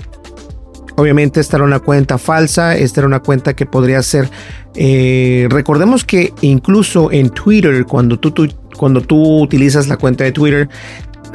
Obviamente 0.97 1.39
esta 1.39 1.59
era 1.59 1.65
una 1.65 1.79
cuenta 1.79 2.19
falsa, 2.19 2.77
esta 2.77 3.03
era 3.03 3.07
una 3.07 3.21
cuenta 3.21 3.55
que 3.55 3.67
podría 3.67 4.03
ser... 4.03 4.29
Eh, 4.75 5.47
recordemos 5.51 6.05
que 6.05 6.33
incluso 6.41 7.13
en 7.13 7.31
Twitter, 7.31 7.85
cuando 7.85 8.19
tú, 8.19 8.49
cuando 8.77 9.01
tú 9.01 9.41
utilizas 9.41 9.87
la 9.87 9.97
cuenta 9.97 10.25
de 10.25 10.33
Twitter, 10.33 10.69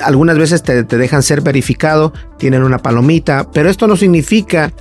algunas 0.01 0.38
veces 0.38 0.63
te, 0.63 0.83
dejan 0.83 1.23
ser 1.23 1.41
verificado, 1.41 2.13
tienen 2.38 2.63
una 2.63 2.79
palomita, 2.79 3.50
pero 3.51 3.69
esto 3.69 3.88
no 3.88 3.95
significa 3.95 4.71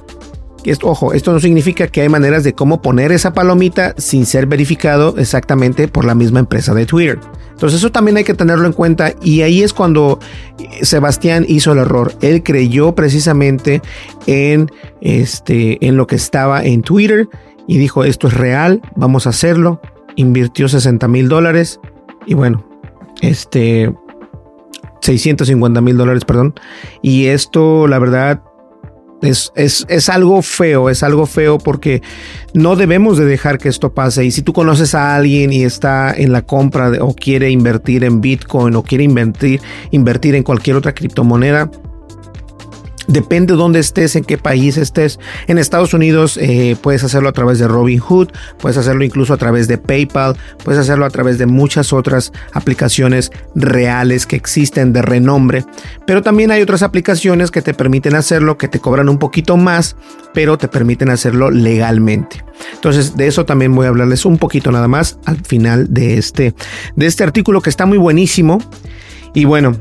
esto, 0.65 0.89
ojo, 0.89 1.13
esto 1.13 1.33
no 1.33 1.41
significa 1.41 1.89
que 1.89 2.03
hay 2.03 2.09
maneras 2.09 2.45
de 2.45 2.55
cómo 2.55 2.83
poner 2.83 3.11
esa 3.11 3.33
palomita 3.33 3.95
sin 3.99 4.27
ser 4.27 4.47
verificado 4.47 5.17
exactamente 5.19 5.89
por 5.89 6.05
la 6.05 6.15
misma 6.15 6.39
empresa 6.39 6.73
de 6.73 6.87
Twitter. 6.87 7.19
Entonces 7.51 7.79
eso 7.81 7.91
también 7.91 8.17
hay 8.17 8.25
que 8.25 8.35
tenerlo 8.35 8.67
en 8.67 8.73
cuenta 8.73 9.13
y 9.23 9.43
ahí 9.43 9.63
es 9.63 9.73
cuando 9.73 10.21
eh, 10.59 10.85
Sebastián 10.85 11.45
hizo 11.49 11.73
el 11.73 11.79
error. 11.79 12.13
Él 12.21 12.43
creyó 12.43 12.95
precisamente 12.95 13.83
en, 14.27 14.71
este, 15.01 15.85
en 15.85 15.97
lo 15.97 16.07
que 16.07 16.17
estaba 16.17 16.65
en 16.65 16.83
Twitter 16.83 17.29
y 17.67 17.79
dijo 17.79 18.05
esto 18.05 18.29
es 18.29 18.35
real, 18.35 18.81
vamos 18.97 19.27
a 19.27 19.31
hacerlo. 19.31 19.81
Invirtió 20.17 20.69
60 20.69 21.09
mil 21.09 21.29
dólares 21.29 21.81
y 22.27 22.35
bueno, 22.35 22.65
este 23.21 23.93
650 25.03 25.81
mil 25.81 25.97
dólares, 25.97 26.25
perdón. 26.25 26.55
Y 27.03 27.27
esto, 27.27 27.87
la 27.87 27.99
verdad, 27.99 28.43
es, 29.23 29.53
es, 29.55 29.87
es, 29.89 30.09
algo 30.09 30.43
feo, 30.43 30.91
es 30.91 31.03
algo 31.03 31.27
feo 31.27 31.59
porque 31.59 32.03
no 32.55 32.75
debemos 32.75 33.19
de 33.19 33.25
dejar 33.25 33.59
que 33.59 33.69
esto 33.69 33.95
pase. 33.95 34.25
Y 34.25 34.31
si 34.31 34.43
tú 34.43 34.53
conoces 34.53 34.95
a 34.95 35.15
alguien 35.15 35.53
y 35.53 35.63
está 35.63 36.13
en 36.13 36.33
la 36.33 36.43
compra 36.43 36.93
o 37.01 37.15
quiere 37.15 37.51
invertir 37.51 38.05
en 38.05 38.21
Bitcoin 38.21 38.75
o 38.75 38.83
quiere 38.83 39.05
invertir, 39.05 39.61
invertir 39.91 40.35
en 40.35 40.43
cualquier 40.43 40.77
otra 40.77 40.95
criptomoneda, 40.95 41.71
Depende 43.07 43.55
de 43.55 43.59
dónde 43.59 43.81
estés, 43.81 44.17
en 44.17 44.25
qué 44.25 44.39
país 44.39 44.77
estés. 44.77 45.19
En 45.47 45.59
Estados 45.59 45.95
Unidos 45.95 46.39
eh, 46.41 46.77
puedes 46.81 47.05
hacerlo 47.05 47.29
a 47.29 47.33
través 47.33 47.59
de 47.59 47.69
Robinhood, 47.69 48.29
puedes 48.59 48.77
hacerlo 48.77 49.05
incluso 49.05 49.35
a 49.35 49.37
través 49.37 49.69
de 49.69 49.79
PayPal, 49.79 50.37
puedes 50.65 50.81
hacerlo 50.81 51.05
a 51.05 51.11
través 51.11 51.39
de 51.39 51.47
muchas 51.47 51.93
otras 51.93 52.33
aplicaciones 52.53 53.33
reales 53.55 54.27
que 54.27 54.37
existen 54.37 54.93
de 54.93 55.03
renombre. 55.03 55.65
Pero 56.07 56.23
también 56.23 56.51
hay 56.51 56.63
otras 56.63 56.83
aplicaciones 56.83 57.51
que 57.51 57.63
te 57.63 57.75
permiten 57.75 58.15
hacerlo, 58.15 58.59
que 58.59 58.69
te 58.69 58.79
cobran 58.79 59.09
un 59.09 59.19
poquito 59.19 59.57
más, 59.57 59.97
pero 60.33 60.59
te 60.59 60.69
permiten 60.69 61.11
hacerlo 61.11 61.51
legalmente. 61.51 62.45
Entonces 62.75 63.17
de 63.17 63.27
eso 63.27 63.45
también 63.45 63.75
voy 63.75 63.87
a 63.87 63.89
hablarles 63.89 64.25
un 64.25 64.39
poquito 64.39 64.71
nada 64.71 64.89
más 64.89 65.19
al 65.25 65.37
final 65.45 65.93
de 65.93 66.19
este, 66.19 66.55
de 66.97 67.07
este 67.07 67.25
artículo 67.25 67.61
que 67.61 67.71
está 67.71 67.87
muy 67.87 67.99
buenísimo. 67.99 68.59
Y 69.35 69.47
bueno, 69.47 69.77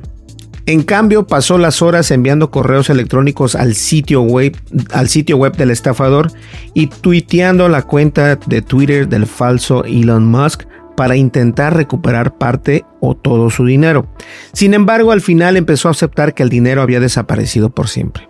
en 0.71 0.83
cambio, 0.83 1.27
pasó 1.27 1.57
las 1.57 1.81
horas 1.81 2.11
enviando 2.11 2.49
correos 2.49 2.89
electrónicos 2.89 3.55
al 3.55 3.75
sitio 3.75 4.21
web, 4.21 4.55
al 4.93 5.09
sitio 5.09 5.35
web 5.35 5.55
del 5.57 5.69
estafador 5.69 6.31
y 6.73 6.87
tuiteando 6.87 7.67
la 7.67 7.81
cuenta 7.81 8.37
de 8.37 8.61
Twitter 8.61 9.09
del 9.09 9.27
falso 9.27 9.83
Elon 9.83 10.25
Musk 10.25 10.63
para 10.95 11.17
intentar 11.17 11.75
recuperar 11.75 12.37
parte 12.37 12.85
o 13.01 13.15
todo 13.15 13.49
su 13.49 13.65
dinero. 13.65 14.07
Sin 14.53 14.73
embargo, 14.73 15.11
al 15.11 15.19
final 15.19 15.57
empezó 15.57 15.89
a 15.89 15.91
aceptar 15.91 16.33
que 16.33 16.43
el 16.43 16.49
dinero 16.49 16.81
había 16.81 17.01
desaparecido 17.01 17.69
por 17.69 17.89
siempre. 17.89 18.29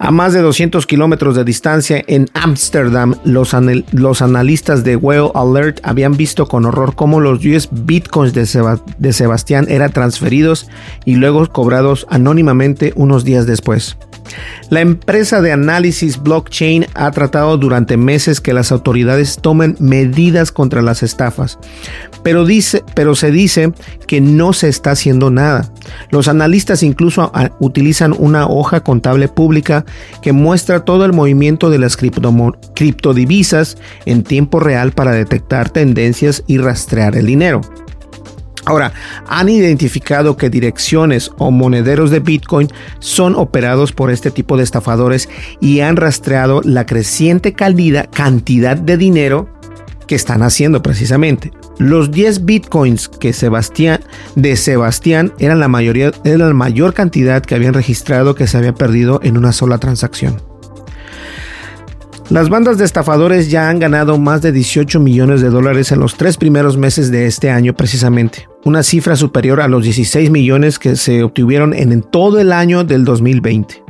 A 0.00 0.12
más 0.12 0.32
de 0.32 0.40
200 0.40 0.86
kilómetros 0.86 1.34
de 1.34 1.44
distancia 1.44 2.04
en 2.06 2.28
Ámsterdam, 2.32 3.16
los, 3.24 3.54
los, 3.90 4.22
analistas 4.22 4.84
de 4.84 4.94
Whale 4.94 5.32
Alert 5.34 5.80
habían 5.82 6.16
visto 6.16 6.46
con 6.46 6.66
horror 6.66 6.94
cómo 6.94 7.18
los 7.18 7.40
10 7.40 7.70
bitcoins 7.84 8.32
de, 8.32 9.12
Sebastián 9.12 9.66
eran 9.68 9.92
transferidos 9.92 10.68
y 11.04 11.16
luego 11.16 11.44
cobrados 11.48 12.06
anónimamente 12.10 12.92
unos 12.94 13.24
días 13.24 13.46
después. 13.46 13.96
La 14.70 14.80
empresa 14.80 15.40
de 15.40 15.52
análisis 15.52 16.22
blockchain 16.22 16.86
ha 16.94 17.10
tratado 17.10 17.56
durante 17.56 17.96
meses 17.96 18.40
que 18.40 18.52
las 18.52 18.70
autoridades 18.70 19.38
tomen 19.40 19.76
medidas 19.80 20.52
contra 20.52 20.82
las 20.82 21.02
estafas, 21.02 21.58
pero, 22.22 22.44
dice, 22.44 22.84
pero 22.94 23.14
se 23.14 23.30
dice 23.30 23.72
que 24.06 24.20
no 24.20 24.52
se 24.52 24.68
está 24.68 24.90
haciendo 24.90 25.30
nada. 25.30 25.72
Los 26.10 26.28
analistas 26.28 26.82
incluso 26.82 27.30
ah, 27.34 27.50
utilizan 27.60 28.14
una 28.18 28.46
hoja 28.46 28.80
contable 28.80 29.28
pública 29.28 29.86
que 30.22 30.32
muestra 30.32 30.84
todo 30.84 31.04
el 31.04 31.12
movimiento 31.12 31.70
de 31.70 31.78
las 31.78 31.96
criptodivisas 31.96 33.76
en 34.06 34.22
tiempo 34.22 34.60
real 34.60 34.92
para 34.92 35.12
detectar 35.12 35.70
tendencias 35.70 36.44
y 36.46 36.58
rastrear 36.58 37.16
el 37.16 37.26
dinero. 37.26 37.60
Ahora, 38.68 38.92
han 39.26 39.48
identificado 39.48 40.36
que 40.36 40.50
direcciones 40.50 41.30
o 41.38 41.50
monederos 41.50 42.10
de 42.10 42.20
Bitcoin 42.20 42.68
son 42.98 43.34
operados 43.34 43.92
por 43.92 44.10
este 44.10 44.30
tipo 44.30 44.58
de 44.58 44.64
estafadores 44.64 45.28
y 45.58 45.80
han 45.80 45.96
rastreado 45.96 46.60
la 46.62 46.84
creciente 46.84 47.54
cantidad 47.54 48.76
de 48.76 48.96
dinero 48.98 49.57
que 50.08 50.16
están 50.16 50.42
haciendo 50.42 50.82
precisamente. 50.82 51.52
Los 51.78 52.10
10 52.10 52.44
bitcoins 52.44 53.08
que 53.08 53.32
Sebastián, 53.32 54.00
de 54.34 54.56
Sebastián 54.56 55.32
eran 55.38 55.60
la, 55.60 55.68
mayoría, 55.68 56.10
era 56.24 56.48
la 56.48 56.54
mayor 56.54 56.94
cantidad 56.94 57.42
que 57.42 57.54
habían 57.54 57.74
registrado 57.74 58.34
que 58.34 58.48
se 58.48 58.58
había 58.58 58.74
perdido 58.74 59.20
en 59.22 59.36
una 59.36 59.52
sola 59.52 59.78
transacción. 59.78 60.42
Las 62.30 62.50
bandas 62.50 62.76
de 62.76 62.84
estafadores 62.84 63.50
ya 63.50 63.70
han 63.70 63.78
ganado 63.78 64.18
más 64.18 64.42
de 64.42 64.52
18 64.52 65.00
millones 65.00 65.40
de 65.40 65.48
dólares 65.48 65.92
en 65.92 66.00
los 66.00 66.16
tres 66.16 66.36
primeros 66.36 66.76
meses 66.76 67.10
de 67.10 67.24
este 67.24 67.48
año 67.48 67.74
precisamente, 67.74 68.48
una 68.64 68.82
cifra 68.82 69.16
superior 69.16 69.62
a 69.62 69.68
los 69.68 69.84
16 69.84 70.28
millones 70.28 70.78
que 70.78 70.96
se 70.96 71.22
obtuvieron 71.22 71.72
en 71.72 72.02
todo 72.02 72.38
el 72.38 72.52
año 72.52 72.84
del 72.84 73.06
2020. 73.06 73.87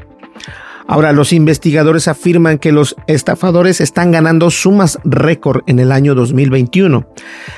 Ahora, 0.91 1.13
los 1.13 1.35
investigadores 1.35 2.09
afirman 2.09 2.57
que 2.57 2.73
los 2.73 2.97
estafadores 3.07 3.83
están 3.83 4.11
ganando 4.11 4.51
sumas 4.51 4.99
récord 5.05 5.63
en 5.67 5.81
el 5.81 5.93
año 5.93 6.15
2021. 6.15 7.07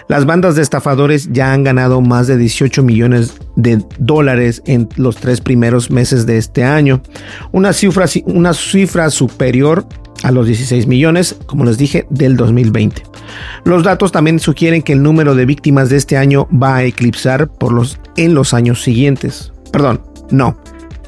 Las 0.09 0.27
bandas 0.27 0.57
de 0.57 0.63
estafadores 0.63 1.31
ya 1.31 1.53
han 1.53 1.63
ganado 1.63 2.01
más 2.01 2.27
de 2.27 2.37
18 2.37 2.83
millones 2.83 3.37
de 3.55 3.85
dólares 4.01 4.63
en 4.67 4.89
los 4.97 5.15
tres 5.15 5.41
primeros 5.41 5.93
meses 5.93 6.27
de 6.27 6.39
este 6.39 6.65
año, 6.65 7.03
una 7.53 7.73
cifra, 7.73 8.07
una 8.25 8.53
cifra 8.53 9.11
superior 9.11 9.87
a 10.25 10.33
los 10.33 10.47
16 10.47 10.89
millones, 10.89 11.37
como 11.47 11.65
les 11.65 11.79
dije, 11.79 12.07
del 12.11 12.37
2020. 12.37 13.05
Los 13.65 13.85
datos 13.85 14.11
también 14.11 14.41
sugieren 14.41 14.83
que 14.83 14.93
el 14.93 15.05
número 15.05 15.37
de 15.37 15.47
víctimas 15.47 15.89
de 15.89 15.99
este 15.99 16.17
año 16.17 16.49
va 16.51 16.77
a 16.77 16.85
eclipsar 16.85 17.49
por 17.49 17.73
los, 17.73 18.01
en 18.17 18.35
los 18.35 18.55
años 18.55 18.83
siguientes. 18.83 19.53
Perdón, 19.71 20.03
no, 20.31 20.60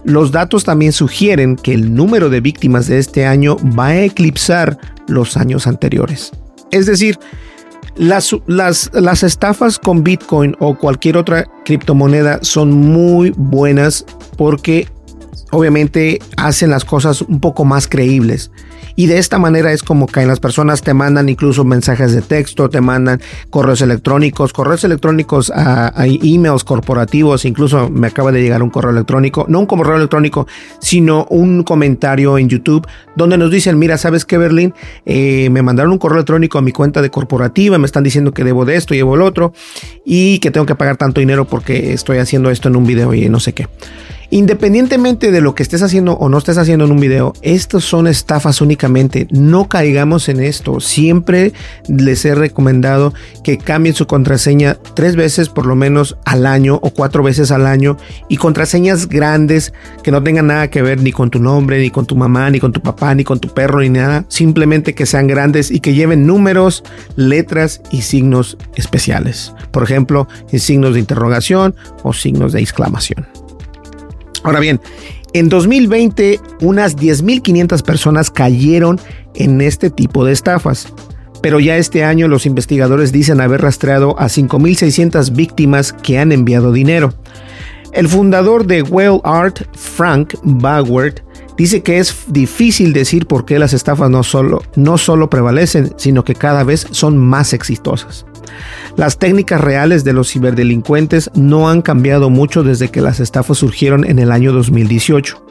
los 0.04 0.32
datos 0.32 0.64
también 0.64 0.92
sugieren 0.92 1.56
que 1.56 1.74
el 1.74 1.94
número 1.94 2.30
de 2.30 2.40
víctimas 2.40 2.86
de 2.88 2.98
este 2.98 3.26
año 3.26 3.56
va 3.78 3.88
a 3.88 4.02
eclipsar 4.02 4.78
los 5.06 5.36
años 5.36 5.66
anteriores. 5.66 6.32
Es 6.70 6.86
decir, 6.86 7.18
las, 7.96 8.34
las, 8.46 9.22
estafas 9.22 9.78
con 9.78 10.02
Bitcoin 10.02 10.56
o 10.58 10.76
cualquier 10.76 11.16
otra 11.18 11.46
criptomoneda 11.64 12.38
son 12.42 12.72
muy 12.72 13.34
buenas 13.36 14.06
porque 14.36 14.88
obviamente 15.50 16.18
hacen 16.36 16.70
las 16.70 16.84
cosas 16.84 17.20
un 17.22 17.40
poco 17.40 17.64
más 17.64 17.86
creíbles. 17.86 18.50
Y 18.96 19.06
de 19.06 19.18
esta 19.18 19.38
manera 19.38 19.72
es 19.72 19.82
como 19.82 20.06
caen 20.06 20.28
las 20.28 20.40
personas, 20.40 20.82
te 20.82 20.94
mandan 20.94 21.28
incluso 21.28 21.64
mensajes 21.64 22.12
de 22.12 22.22
texto, 22.22 22.68
te 22.68 22.80
mandan 22.80 23.20
correos 23.50 23.80
electrónicos, 23.80 24.52
correos 24.52 24.84
electrónicos 24.84 25.50
a, 25.54 25.92
emails 26.04 26.64
corporativos, 26.64 27.44
incluso 27.44 27.88
me 27.88 28.08
acaba 28.08 28.32
de 28.32 28.42
llegar 28.42 28.62
un 28.62 28.70
correo 28.70 28.90
electrónico, 28.90 29.46
no 29.48 29.60
un 29.60 29.66
correo 29.66 29.96
electrónico, 29.96 30.46
sino 30.80 31.26
un 31.30 31.62
comentario 31.62 32.38
en 32.38 32.48
YouTube 32.48 32.86
donde 33.16 33.38
nos 33.38 33.50
dicen, 33.50 33.78
mira, 33.78 33.98
¿sabes 33.98 34.24
qué, 34.24 34.38
Berlín? 34.38 34.74
Eh, 35.06 35.48
me 35.50 35.62
mandaron 35.62 35.92
un 35.92 35.98
correo 35.98 36.18
electrónico 36.18 36.58
a 36.58 36.62
mi 36.62 36.72
cuenta 36.72 37.02
de 37.02 37.10
corporativa, 37.10 37.78
me 37.78 37.86
están 37.86 38.04
diciendo 38.04 38.32
que 38.32 38.44
debo 38.44 38.64
de 38.64 38.76
esto, 38.76 38.94
llevo 38.94 39.14
el 39.14 39.22
otro, 39.22 39.52
y 40.04 40.38
que 40.38 40.50
tengo 40.50 40.66
que 40.66 40.74
pagar 40.74 40.96
tanto 40.96 41.20
dinero 41.20 41.46
porque 41.46 41.92
estoy 41.92 42.18
haciendo 42.18 42.50
esto 42.50 42.68
en 42.68 42.76
un 42.76 42.86
video 42.86 43.14
y 43.14 43.28
no 43.28 43.40
sé 43.40 43.52
qué. 43.52 43.68
Independientemente 44.32 45.30
de 45.30 45.42
lo 45.42 45.54
que 45.54 45.62
estés 45.62 45.82
haciendo 45.82 46.14
o 46.14 46.30
no 46.30 46.38
estés 46.38 46.56
haciendo 46.56 46.86
en 46.86 46.92
un 46.92 47.00
video, 47.00 47.34
estos 47.42 47.84
son 47.84 48.06
estafas 48.06 48.62
únicamente. 48.62 49.28
No 49.30 49.68
caigamos 49.68 50.30
en 50.30 50.40
esto. 50.40 50.80
Siempre 50.80 51.52
les 51.86 52.24
he 52.24 52.34
recomendado 52.34 53.12
que 53.44 53.58
cambien 53.58 53.94
su 53.94 54.06
contraseña 54.06 54.78
tres 54.94 55.16
veces 55.16 55.50
por 55.50 55.66
lo 55.66 55.76
menos 55.76 56.16
al 56.24 56.46
año 56.46 56.80
o 56.82 56.88
cuatro 56.88 57.22
veces 57.22 57.50
al 57.50 57.66
año 57.66 57.98
y 58.30 58.38
contraseñas 58.38 59.06
grandes 59.06 59.74
que 60.02 60.10
no 60.10 60.22
tengan 60.22 60.46
nada 60.46 60.70
que 60.70 60.80
ver 60.80 61.02
ni 61.02 61.12
con 61.12 61.28
tu 61.28 61.38
nombre, 61.38 61.78
ni 61.78 61.90
con 61.90 62.06
tu 62.06 62.16
mamá, 62.16 62.48
ni 62.48 62.58
con 62.58 62.72
tu 62.72 62.80
papá, 62.80 63.14
ni 63.14 63.24
con 63.24 63.38
tu 63.38 63.48
perro, 63.48 63.80
ni 63.80 63.90
nada. 63.90 64.24
Simplemente 64.28 64.94
que 64.94 65.04
sean 65.04 65.26
grandes 65.26 65.70
y 65.70 65.80
que 65.80 65.92
lleven 65.92 66.26
números, 66.26 66.84
letras 67.16 67.82
y 67.90 68.00
signos 68.00 68.56
especiales. 68.76 69.52
Por 69.72 69.82
ejemplo, 69.82 70.26
signos 70.50 70.94
de 70.94 71.00
interrogación 71.00 71.74
o 72.02 72.14
signos 72.14 72.54
de 72.54 72.60
exclamación. 72.60 73.26
Ahora 74.42 74.60
bien, 74.60 74.80
en 75.32 75.48
2020 75.48 76.40
unas 76.60 76.96
10.500 76.96 77.82
personas 77.82 78.30
cayeron 78.30 79.00
en 79.34 79.60
este 79.60 79.90
tipo 79.90 80.24
de 80.24 80.32
estafas. 80.32 80.92
Pero 81.42 81.58
ya 81.58 81.76
este 81.76 82.04
año 82.04 82.28
los 82.28 82.46
investigadores 82.46 83.10
dicen 83.10 83.40
haber 83.40 83.62
rastreado 83.62 84.18
a 84.18 84.26
5.600 84.26 85.34
víctimas 85.34 85.92
que 85.92 86.18
han 86.18 86.30
enviado 86.30 86.72
dinero. 86.72 87.12
El 87.92 88.08
fundador 88.08 88.66
de 88.66 88.82
Well 88.82 89.20
Art, 89.24 89.60
Frank 89.74 90.34
Bauer, 90.44 91.22
dice 91.56 91.82
que 91.82 91.98
es 91.98 92.24
difícil 92.28 92.92
decir 92.92 93.26
por 93.26 93.44
qué 93.44 93.58
las 93.58 93.72
estafas 93.72 94.10
no 94.10 94.22
solo, 94.22 94.62
no 94.76 94.98
solo 94.98 95.30
prevalecen, 95.30 95.92
sino 95.96 96.24
que 96.24 96.34
cada 96.34 96.64
vez 96.64 96.86
son 96.90 97.18
más 97.18 97.52
exitosas. 97.52 98.26
Las 98.96 99.18
técnicas 99.18 99.60
reales 99.60 100.04
de 100.04 100.12
los 100.12 100.30
ciberdelincuentes 100.30 101.30
no 101.34 101.68
han 101.68 101.82
cambiado 101.82 102.30
mucho 102.30 102.62
desde 102.62 102.90
que 102.90 103.00
las 103.00 103.20
estafas 103.20 103.58
surgieron 103.58 104.04
en 104.04 104.18
el 104.18 104.30
año 104.30 104.52
2018. 104.52 105.42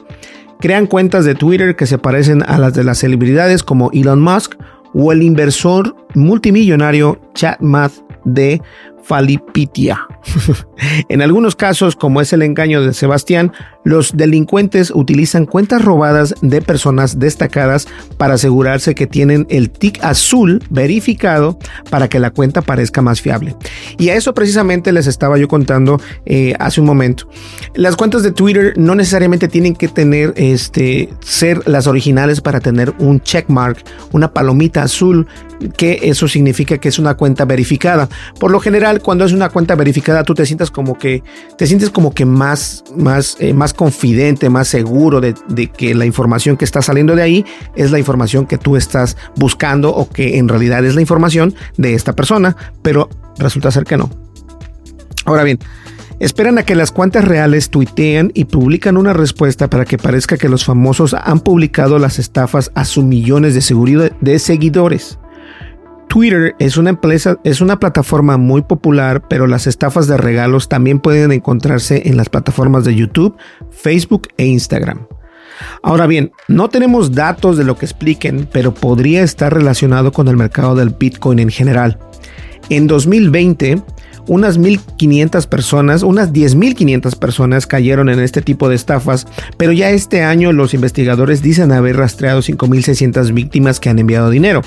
Crean 0.60 0.86
cuentas 0.86 1.24
de 1.24 1.34
Twitter 1.34 1.74
que 1.74 1.86
se 1.86 1.98
parecen 1.98 2.44
a 2.46 2.58
las 2.58 2.74
de 2.74 2.84
las 2.84 2.98
celebridades 2.98 3.64
como 3.64 3.90
Elon 3.92 4.20
Musk 4.20 4.54
o 4.94 5.10
el 5.10 5.22
inversor 5.22 5.96
multimillonario 6.14 7.18
Chad 7.34 7.58
Math 7.60 7.94
de 8.24 8.62
Falipitia. 9.02 10.06
en 11.08 11.22
algunos 11.22 11.56
casos, 11.56 11.96
como 11.96 12.20
es 12.20 12.32
el 12.32 12.42
engaño 12.42 12.82
de 12.82 12.94
Sebastián, 12.94 13.52
los 13.84 14.16
delincuentes 14.16 14.92
utilizan 14.94 15.46
cuentas 15.46 15.84
robadas 15.84 16.34
de 16.40 16.62
personas 16.62 17.18
destacadas 17.18 17.88
para 18.16 18.34
asegurarse 18.34 18.94
que 18.94 19.06
tienen 19.06 19.46
el 19.50 19.70
tic 19.70 20.02
azul 20.04 20.62
verificado 20.70 21.58
para 21.90 22.08
que 22.08 22.20
la 22.20 22.30
cuenta 22.30 22.62
parezca 22.62 23.02
más 23.02 23.20
fiable. 23.20 23.56
Y 23.98 24.10
a 24.10 24.14
eso 24.14 24.34
precisamente 24.34 24.92
les 24.92 25.06
estaba 25.06 25.38
yo 25.38 25.48
contando 25.48 26.00
eh, 26.26 26.54
hace 26.58 26.80
un 26.80 26.86
momento. 26.86 27.28
Las 27.74 27.96
cuentas 27.96 28.22
de 28.22 28.32
Twitter 28.32 28.74
no 28.76 28.94
necesariamente 28.94 29.48
tienen 29.48 29.74
que 29.74 29.88
tener 29.88 30.32
este 30.36 31.08
ser 31.20 31.66
las 31.68 31.86
originales 31.86 32.40
para 32.40 32.60
tener 32.60 32.94
un 32.98 33.20
checkmark, 33.20 33.82
una 34.12 34.32
palomita 34.32 34.82
azul, 34.82 35.26
que 35.76 36.00
eso 36.02 36.28
significa 36.28 36.78
que 36.78 36.88
es 36.88 36.98
una 36.98 37.14
cuenta 37.14 37.44
verificada. 37.44 38.08
Por 38.38 38.50
lo 38.50 38.60
general, 38.60 38.91
cuando 39.00 39.24
es 39.24 39.32
una 39.32 39.48
cuenta 39.48 39.74
verificada, 39.74 40.24
tú 40.24 40.34
te 40.34 40.46
sientes 40.46 40.70
como 40.70 40.98
que 40.98 41.22
te 41.56 41.66
sientes 41.66 41.90
como 41.90 42.12
que 42.12 42.24
más, 42.24 42.84
más, 42.96 43.36
eh, 43.40 43.54
más 43.54 43.74
confidente, 43.74 44.48
más 44.48 44.68
seguro 44.68 45.20
de, 45.20 45.34
que 45.76 45.94
la 45.94 46.06
información 46.06 46.56
que 46.56 46.64
está 46.64 46.82
saliendo 46.82 47.16
de 47.16 47.22
ahí 47.22 47.44
es 47.76 47.90
la 47.90 47.98
información 47.98 48.46
que 48.46 48.58
tú 48.58 48.76
estás 48.76 49.16
buscando 49.36 49.94
o 49.94 50.08
que 50.08 50.38
en 50.38 50.48
realidad 50.48 50.84
es 50.84 50.94
la 50.94 51.00
información 51.00 51.54
de 51.76 51.94
esta 51.94 52.14
persona, 52.14 52.56
pero 52.82 53.08
resulta 53.38 53.70
ser 53.70 53.84
que 53.84 53.96
no. 53.96 54.10
Ahora 55.24 55.44
bien, 55.44 55.58
Esperan 56.20 56.56
a 56.56 56.62
que 56.62 56.76
las 56.76 56.92
cuentas 56.92 57.24
reales 57.24 57.68
tuitean 57.68 58.30
y 58.32 58.44
publican 58.44 58.96
una 58.96 59.12
respuesta 59.12 59.68
para 59.68 59.84
que 59.84 59.98
parezca 59.98 60.36
que 60.36 60.48
los 60.48 60.64
famosos 60.64 61.14
han 61.14 61.40
publicado 61.40 61.98
las 61.98 62.20
estafas 62.20 62.70
a 62.76 62.84
sus 62.84 63.02
millones 63.02 63.54
de, 63.54 64.12
de 64.20 64.38
seguidores. 64.38 65.18
Twitter 66.08 66.54
es 66.58 66.76
una 66.76 66.90
empresa, 66.90 67.38
es 67.44 67.60
una 67.60 67.78
plataforma 67.78 68.36
muy 68.36 68.62
popular, 68.62 69.22
pero 69.28 69.46
las 69.46 69.66
estafas 69.66 70.06
de 70.06 70.16
regalos 70.16 70.68
también 70.68 71.00
pueden 71.00 71.32
encontrarse 71.32 72.02
en 72.06 72.16
las 72.16 72.28
plataformas 72.28 72.84
de 72.84 72.94
YouTube, 72.94 73.36
Facebook 73.70 74.28
e 74.36 74.46
Instagram. 74.46 75.06
Ahora 75.82 76.06
bien, 76.06 76.32
no 76.48 76.68
tenemos 76.68 77.12
datos 77.12 77.56
de 77.56 77.64
lo 77.64 77.76
que 77.76 77.86
expliquen, 77.86 78.48
pero 78.50 78.74
podría 78.74 79.22
estar 79.22 79.52
relacionado 79.52 80.12
con 80.12 80.28
el 80.28 80.36
mercado 80.36 80.74
del 80.74 80.90
Bitcoin 80.90 81.38
en 81.38 81.50
general. 81.50 81.98
En 82.68 82.86
2020, 82.86 83.82
unas 84.28 84.58
1.500 84.58 85.46
personas, 85.46 86.02
unas 86.02 86.32
10.500 86.32 87.16
personas 87.18 87.66
cayeron 87.66 88.08
en 88.08 88.20
este 88.20 88.42
tipo 88.42 88.68
de 88.68 88.76
estafas, 88.76 89.26
pero 89.56 89.72
ya 89.72 89.90
este 89.90 90.22
año 90.22 90.52
los 90.52 90.74
investigadores 90.74 91.42
dicen 91.42 91.72
haber 91.72 91.96
rastreado 91.96 92.40
5.600 92.40 93.32
víctimas 93.32 93.80
que 93.80 93.90
han 93.90 93.98
enviado 93.98 94.30
dinero. 94.30 94.62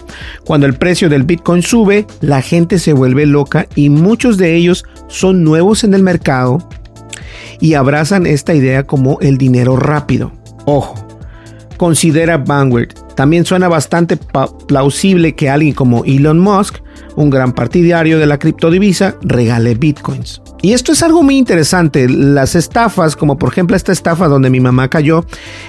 Cuando 0.46 0.66
el 0.66 0.76
precio 0.76 1.10
del 1.10 1.24
Bitcoin 1.24 1.62
sube, 1.62 2.06
la 2.22 2.42
gente 2.42 2.80
se 2.80 2.94
vuelve 2.94 3.26
loca 3.26 3.68
y 3.76 3.90
muchos 3.90 4.38
de 4.38 4.56
ellos 4.56 4.86
son 5.08 5.44
nuevos 5.44 5.84
en 5.84 5.94
el 5.94 6.04
mercado 6.04 6.68
y 7.60 7.74
abrazan 7.74 8.26
esta 8.26 8.54
idea 8.54 8.86
como 8.86 9.20
el 9.22 9.38
dinero 9.38 9.78
rápido. 9.78 10.32
Ojo, 10.66 10.96
considera 11.78 12.38
Vanguard. 12.38 12.94
También 13.16 13.46
suena 13.46 13.70
bastante 13.70 14.18
plausible 14.68 15.36
que 15.36 15.50
alguien 15.50 15.74
como 15.74 16.04
Elon 16.04 16.40
Musk 16.40 16.80
un 17.16 17.30
gran 17.30 17.54
partidario 17.54 18.20
de 18.20 18.26
la 18.26 18.38
criptodivisa, 18.38 19.16
regale 19.22 19.76
bitcoins. 19.76 20.42
Y 20.62 20.74
esto 20.74 20.94
es 20.94 21.04
algo 21.04 21.22
muy 21.22 21.38
interesante. 21.38 22.10
Las 22.10 22.56
estafas, 22.56 23.16
como 23.16 23.38
por 23.38 23.50
ejemplo 23.50 23.76
esta 23.76 23.92
estafa 23.92 24.28
donde 24.28 24.50
mi 24.50 24.60
mamá 24.60 24.90
cayó, 24.90 25.24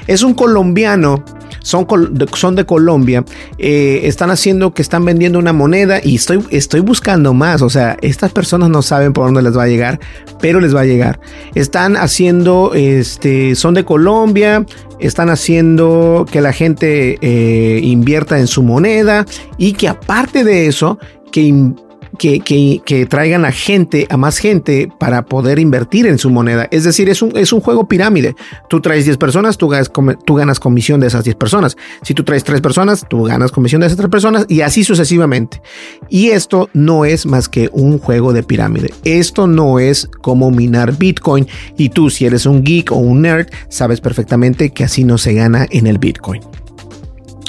es 0.06 0.22
un 0.22 0.32
colombiano, 0.32 1.22
son, 1.60 1.86
son 2.32 2.54
de 2.54 2.64
Colombia, 2.64 3.22
eh, 3.58 4.00
están 4.04 4.30
haciendo 4.30 4.72
que 4.72 4.80
están 4.80 5.04
vendiendo 5.04 5.38
una 5.38 5.52
moneda 5.52 6.00
y 6.02 6.14
estoy, 6.14 6.42
estoy 6.50 6.80
buscando 6.80 7.34
más. 7.34 7.60
O 7.60 7.68
sea, 7.68 7.98
estas 8.00 8.32
personas 8.32 8.70
no 8.70 8.80
saben 8.80 9.12
por 9.12 9.26
dónde 9.26 9.42
les 9.42 9.54
va 9.54 9.64
a 9.64 9.68
llegar, 9.68 10.00
pero 10.40 10.60
les 10.60 10.74
va 10.74 10.80
a 10.80 10.86
llegar. 10.86 11.20
Están 11.54 11.96
haciendo, 11.96 12.72
este, 12.74 13.54
son 13.54 13.74
de 13.74 13.84
Colombia, 13.84 14.64
están 14.98 15.28
haciendo 15.28 16.24
que 16.30 16.40
la 16.40 16.52
gente 16.52 17.18
eh, 17.20 17.80
invierta 17.82 18.38
en 18.38 18.46
su 18.46 18.62
moneda 18.62 19.26
y 19.58 19.74
que 19.74 19.88
aparte 19.88 20.42
de 20.42 20.66
eso, 20.68 20.98
que 21.32 21.74
que, 22.16 23.06
traigan 23.08 23.44
a 23.44 23.52
gente, 23.52 24.06
a 24.10 24.16
más 24.16 24.38
gente 24.38 24.88
para 24.98 25.24
poder 25.24 25.58
invertir 25.58 26.06
en 26.06 26.18
su 26.18 26.30
moneda. 26.30 26.68
Es 26.70 26.84
decir, 26.84 27.08
es 27.08 27.22
un, 27.22 27.36
es 27.36 27.52
un 27.52 27.60
juego 27.60 27.88
pirámide. 27.88 28.34
Tú 28.68 28.80
traes 28.80 29.04
10 29.04 29.16
personas, 29.18 29.58
tú 29.58 29.68
ganas, 29.68 29.90
tú 30.24 30.34
ganas 30.34 30.60
comisión 30.60 31.00
de 31.00 31.08
esas 31.08 31.24
10 31.24 31.36
personas. 31.36 31.76
Si 32.02 32.14
tú 32.14 32.24
traes 32.24 32.44
3 32.44 32.60
personas, 32.60 33.04
tú 33.08 33.24
ganas 33.24 33.52
comisión 33.52 33.80
de 33.80 33.88
esas 33.88 33.98
3 33.98 34.10
personas 34.10 34.46
y 34.48 34.60
así 34.62 34.84
sucesivamente. 34.84 35.60
Y 36.08 36.28
esto 36.28 36.70
no 36.72 37.04
es 37.04 37.26
más 37.26 37.48
que 37.48 37.68
un 37.72 37.98
juego 37.98 38.32
de 38.32 38.42
pirámide. 38.42 38.92
Esto 39.04 39.46
no 39.46 39.78
es 39.78 40.08
como 40.22 40.50
minar 40.50 40.96
Bitcoin 40.96 41.46
y 41.76 41.90
tú 41.90 42.10
si 42.10 42.26
eres 42.26 42.46
un 42.46 42.62
geek 42.62 42.92
o 42.92 42.96
un 42.96 43.22
nerd, 43.22 43.48
sabes 43.68 44.00
perfectamente 44.00 44.70
que 44.70 44.84
así 44.84 45.04
no 45.04 45.18
se 45.18 45.34
gana 45.34 45.66
en 45.70 45.86
el 45.86 45.98
Bitcoin. 45.98 46.42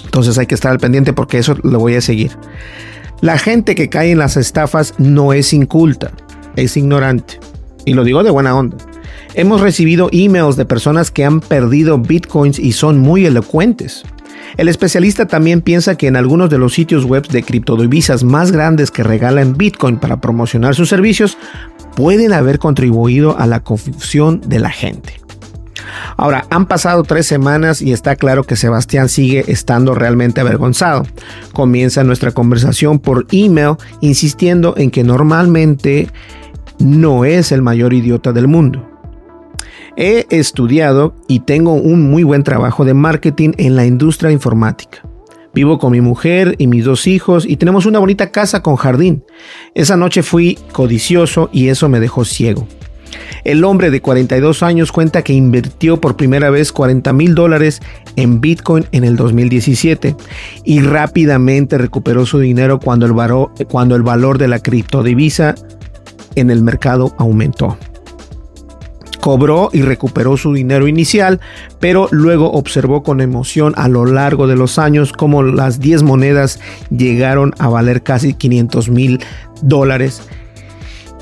Entonces 0.05 0.37
hay 0.37 0.47
que 0.47 0.55
estar 0.55 0.71
al 0.71 0.79
pendiente 0.79 1.13
porque 1.13 1.37
eso 1.37 1.55
lo 1.63 1.79
voy 1.79 1.95
a 1.95 2.01
seguir. 2.01 2.31
La 3.21 3.39
gente 3.39 3.73
que 3.73 3.89
cae 3.89 4.11
en 4.11 4.19
las 4.19 4.37
estafas 4.37 4.93
no 4.99 5.33
es 5.33 5.51
inculta, 5.53 6.11
es 6.55 6.77
ignorante. 6.77 7.39
Y 7.85 7.93
lo 7.93 8.03
digo 8.03 8.23
de 8.23 8.29
buena 8.29 8.55
onda. 8.55 8.77
Hemos 9.33 9.61
recibido 9.61 10.09
emails 10.11 10.55
de 10.55 10.65
personas 10.65 11.09
que 11.09 11.25
han 11.25 11.39
perdido 11.39 11.97
bitcoins 11.97 12.59
y 12.59 12.73
son 12.73 12.99
muy 12.99 13.25
elocuentes. 13.25 14.03
El 14.57 14.69
especialista 14.69 15.25
también 15.25 15.61
piensa 15.61 15.97
que 15.97 16.07
en 16.07 16.15
algunos 16.15 16.49
de 16.49 16.57
los 16.57 16.73
sitios 16.73 17.05
web 17.05 17.27
de 17.27 17.43
criptodivisas 17.43 18.23
más 18.23 18.51
grandes 18.51 18.91
que 18.91 19.03
regalan 19.03 19.57
Bitcoin 19.57 19.97
para 19.97 20.21
promocionar 20.21 20.73
sus 20.73 20.89
servicios 20.89 21.37
pueden 21.95 22.33
haber 22.33 22.59
contribuido 22.59 23.37
a 23.37 23.45
la 23.45 23.59
confusión 23.59 24.41
de 24.47 24.59
la 24.59 24.69
gente. 24.69 25.26
Ahora, 26.15 26.45
han 26.49 26.65
pasado 26.65 27.03
tres 27.03 27.27
semanas 27.27 27.81
y 27.81 27.91
está 27.91 28.15
claro 28.15 28.43
que 28.43 28.55
Sebastián 28.55 29.09
sigue 29.09 29.45
estando 29.47 29.93
realmente 29.95 30.41
avergonzado. 30.41 31.05
Comienza 31.53 32.03
nuestra 32.03 32.31
conversación 32.31 32.99
por 32.99 33.27
email 33.31 33.75
insistiendo 34.01 34.75
en 34.77 34.91
que 34.91 35.03
normalmente 35.03 36.09
no 36.79 37.25
es 37.25 37.51
el 37.51 37.61
mayor 37.61 37.93
idiota 37.93 38.33
del 38.33 38.47
mundo. 38.47 38.87
He 39.95 40.27
estudiado 40.29 41.15
y 41.27 41.39
tengo 41.39 41.73
un 41.73 42.11
muy 42.11 42.23
buen 42.23 42.43
trabajo 42.43 42.85
de 42.85 42.93
marketing 42.93 43.53
en 43.57 43.75
la 43.75 43.85
industria 43.85 44.31
informática. 44.31 45.01
Vivo 45.55 45.79
con 45.79 45.91
mi 45.91 46.01
mujer 46.01 46.53
y 46.59 46.67
mis 46.67 46.85
dos 46.85 47.07
hijos 47.07 47.43
y 47.47 47.57
tenemos 47.57 47.87
una 47.87 47.97
bonita 47.97 48.29
casa 48.29 48.61
con 48.61 48.75
jardín. 48.75 49.23
Esa 49.73 49.97
noche 49.97 50.21
fui 50.21 50.59
codicioso 50.71 51.49
y 51.51 51.69
eso 51.69 51.89
me 51.89 51.99
dejó 51.99 52.25
ciego. 52.25 52.67
El 53.47 53.63
hombre 53.63 53.91
de 53.91 54.01
42 54.01 54.61
años 54.61 54.91
cuenta 54.91 55.21
que 55.21 55.31
invirtió 55.31 56.01
por 56.01 56.17
primera 56.17 56.49
vez 56.49 56.73
40 56.73 57.13
mil 57.13 57.33
dólares 57.33 57.79
en 58.17 58.41
Bitcoin 58.41 58.85
en 58.91 59.05
el 59.05 59.15
2017 59.15 60.17
y 60.65 60.81
rápidamente 60.81 61.77
recuperó 61.77 62.25
su 62.25 62.39
dinero 62.39 62.77
cuando 62.77 63.05
el, 63.05 63.13
valor, 64.03 64.37
de 64.37 64.49
la 64.49 64.59
criptodivisa 64.59 65.55
en 66.35 66.51
el 66.51 66.61
mercado 66.61 67.15
aumentó. 67.17 67.77
Cobró 69.21 69.69
y 69.71 69.81
recuperó 69.81 70.35
su 70.35 70.51
dinero 70.51 70.85
inicial, 70.85 71.39
pero 71.79 72.09
luego 72.11 72.51
observó 72.51 73.01
con 73.01 73.21
emoción 73.21 73.73
a 73.77 73.87
lo 73.87 74.05
largo 74.05 74.47
de 74.47 74.57
los 74.57 74.77
años 74.77 75.13
cómo 75.13 75.41
las 75.41 75.79
10 75.79 76.03
monedas 76.03 76.59
llegaron 76.89 77.53
a 77.59 77.69
valer 77.69 78.03
casi 78.03 78.33
500 78.33 78.89
mil 78.89 79.21
dólares 79.61 80.21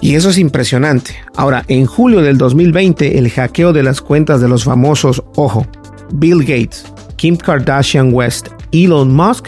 y 0.05 0.13
eso 0.13 0.29
es 0.29 0.37
impresionante. 0.37 1.15
Ahora, 1.35 1.65
en 1.67 1.87
julio 1.87 2.21
del 2.21 2.37
2020, 2.37 3.17
el 3.17 3.27
hackeo 3.31 3.73
de 3.73 3.81
las 3.81 4.01
cuentas 4.01 4.39
de 4.39 4.47
los 4.47 4.63
famosos, 4.63 5.23
ojo, 5.35 5.65
Bill 6.13 6.41
Gates, 6.41 6.85
Kim 7.15 7.35
Kardashian 7.35 8.13
West, 8.13 8.49
Elon 8.71 9.11
Musk, 9.11 9.47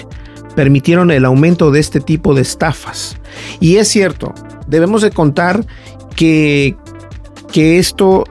permitieron 0.56 1.12
el 1.12 1.26
aumento 1.26 1.70
de 1.70 1.80
este 1.80 2.00
tipo 2.00 2.34
de 2.34 2.42
estafas. 2.42 3.18
Y 3.60 3.76
es 3.76 3.88
cierto, 3.90 4.34
debemos 4.66 5.04
de 5.04 5.12
contar 5.12 5.64
que, 6.16 6.76
que 7.52 7.78
esto, 7.78 8.24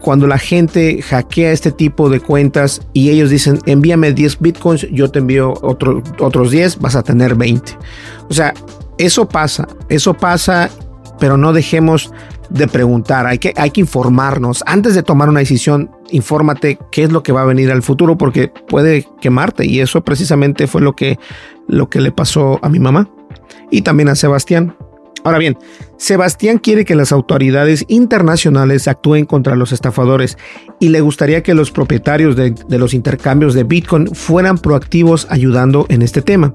cuando 0.00 0.26
la 0.26 0.38
gente 0.38 1.02
hackea 1.02 1.52
este 1.52 1.72
tipo 1.72 2.08
de 2.08 2.20
cuentas 2.20 2.80
y 2.94 3.10
ellos 3.10 3.28
dicen, 3.28 3.58
envíame 3.66 4.14
10 4.14 4.40
bitcoins, 4.40 4.86
yo 4.92 5.10
te 5.10 5.18
envío 5.18 5.52
otros 5.60 6.50
10, 6.50 6.78
vas 6.78 6.96
a 6.96 7.02
tener 7.02 7.34
20. 7.34 7.72
O 8.30 8.32
sea, 8.32 8.54
eso 8.96 9.28
pasa, 9.28 9.68
eso 9.90 10.14
pasa 10.14 10.70
pero 11.18 11.36
no 11.36 11.52
dejemos 11.52 12.12
de 12.50 12.68
preguntar, 12.68 13.26
hay 13.26 13.38
que, 13.38 13.52
hay 13.56 13.70
que 13.70 13.80
informarnos. 13.80 14.62
Antes 14.66 14.94
de 14.94 15.02
tomar 15.02 15.28
una 15.28 15.40
decisión, 15.40 15.90
infórmate 16.10 16.78
qué 16.92 17.04
es 17.04 17.12
lo 17.12 17.22
que 17.22 17.32
va 17.32 17.42
a 17.42 17.46
venir 17.46 17.70
al 17.70 17.82
futuro 17.82 18.16
porque 18.16 18.48
puede 18.48 19.06
quemarte 19.20 19.66
y 19.66 19.80
eso 19.80 20.02
precisamente 20.02 20.66
fue 20.66 20.80
lo 20.80 20.94
que, 20.94 21.18
lo 21.66 21.88
que 21.88 22.00
le 22.00 22.12
pasó 22.12 22.58
a 22.62 22.68
mi 22.68 22.78
mamá 22.78 23.08
y 23.70 23.82
también 23.82 24.08
a 24.08 24.14
Sebastián. 24.14 24.76
Ahora 25.24 25.38
bien, 25.38 25.58
Sebastián 25.98 26.58
quiere 26.58 26.84
que 26.84 26.94
las 26.94 27.10
autoridades 27.10 27.84
internacionales 27.88 28.86
actúen 28.86 29.24
contra 29.24 29.56
los 29.56 29.72
estafadores 29.72 30.36
y 30.78 30.90
le 30.90 31.00
gustaría 31.00 31.42
que 31.42 31.54
los 31.54 31.70
propietarios 31.70 32.36
de, 32.36 32.54
los 32.68 32.94
intercambios 32.94 33.54
de 33.54 33.64
Bitcoin 33.64 34.14
fueran 34.14 34.58
proactivos 34.58 35.26
ayudando 35.30 35.86
en 35.88 36.02
este 36.02 36.22
tema. 36.22 36.54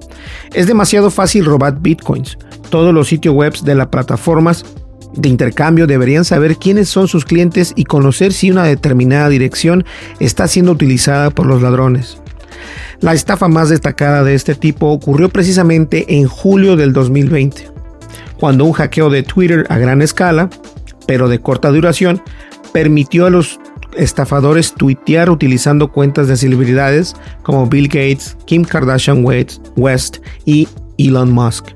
Es 0.54 0.68
demasiado 0.68 1.10
fácil 1.10 1.46
robar 1.46 1.82
Bitcoins. 1.82 2.38
Todos 2.70 2.94
los 2.94 3.08
sitios 3.08 3.36
web 3.36 3.54
de 3.64 3.76
las 3.76 3.88
plataformas 3.88 4.64
de 5.14 5.28
intercambio 5.28 5.88
deberían 5.88 6.24
saber 6.24 6.56
quiénes 6.56 6.88
son 6.88 7.08
sus 7.08 7.26
clientes 7.26 7.74
y 7.76 7.84
conocer 7.84 8.32
si 8.32 8.52
una 8.52 8.64
determinada 8.64 9.28
dirección 9.28 9.84
está 10.20 10.48
siendo 10.48 10.72
utilizada 10.72 11.32
por 11.32 11.46
los 11.46 11.62
ladrones. 11.62 12.22
La 13.02 13.14
estafa 13.14 13.48
más 13.48 13.70
destacada 13.70 14.24
de 14.24 14.36
este 14.36 14.56
tipo 14.56 14.88
ocurrió 14.88 15.28
precisamente 15.30 16.06
en 16.16 16.28
julio 16.28 16.76
del 16.76 16.94
2020 16.94 17.81
cuando 18.42 18.66
un 18.66 18.72
hackeo 18.72 19.12
de 19.12 19.22
Twitter 19.22 19.68
a 19.70 19.78
gran 19.78 20.02
escala, 20.02 20.50
pero 21.06 21.30
de 21.30 21.40
corta 21.40 21.70
duración, 21.70 22.24
permitió 22.74 23.28
a 23.28 23.30
los 23.30 23.60
estafadores 23.96 24.74
tuitear 24.74 25.30
utilizando 25.30 25.92
cuentas 25.92 26.28
de 26.28 26.36
celebridades 26.36 27.16
como 27.44 27.68
Bill 27.68 27.88
Gates, 27.88 28.36
Kim 28.46 28.64
Kardashian 28.64 29.24
West 29.24 30.18
y 30.44 30.68
Elon 30.98 31.32
Musk. 31.32 31.68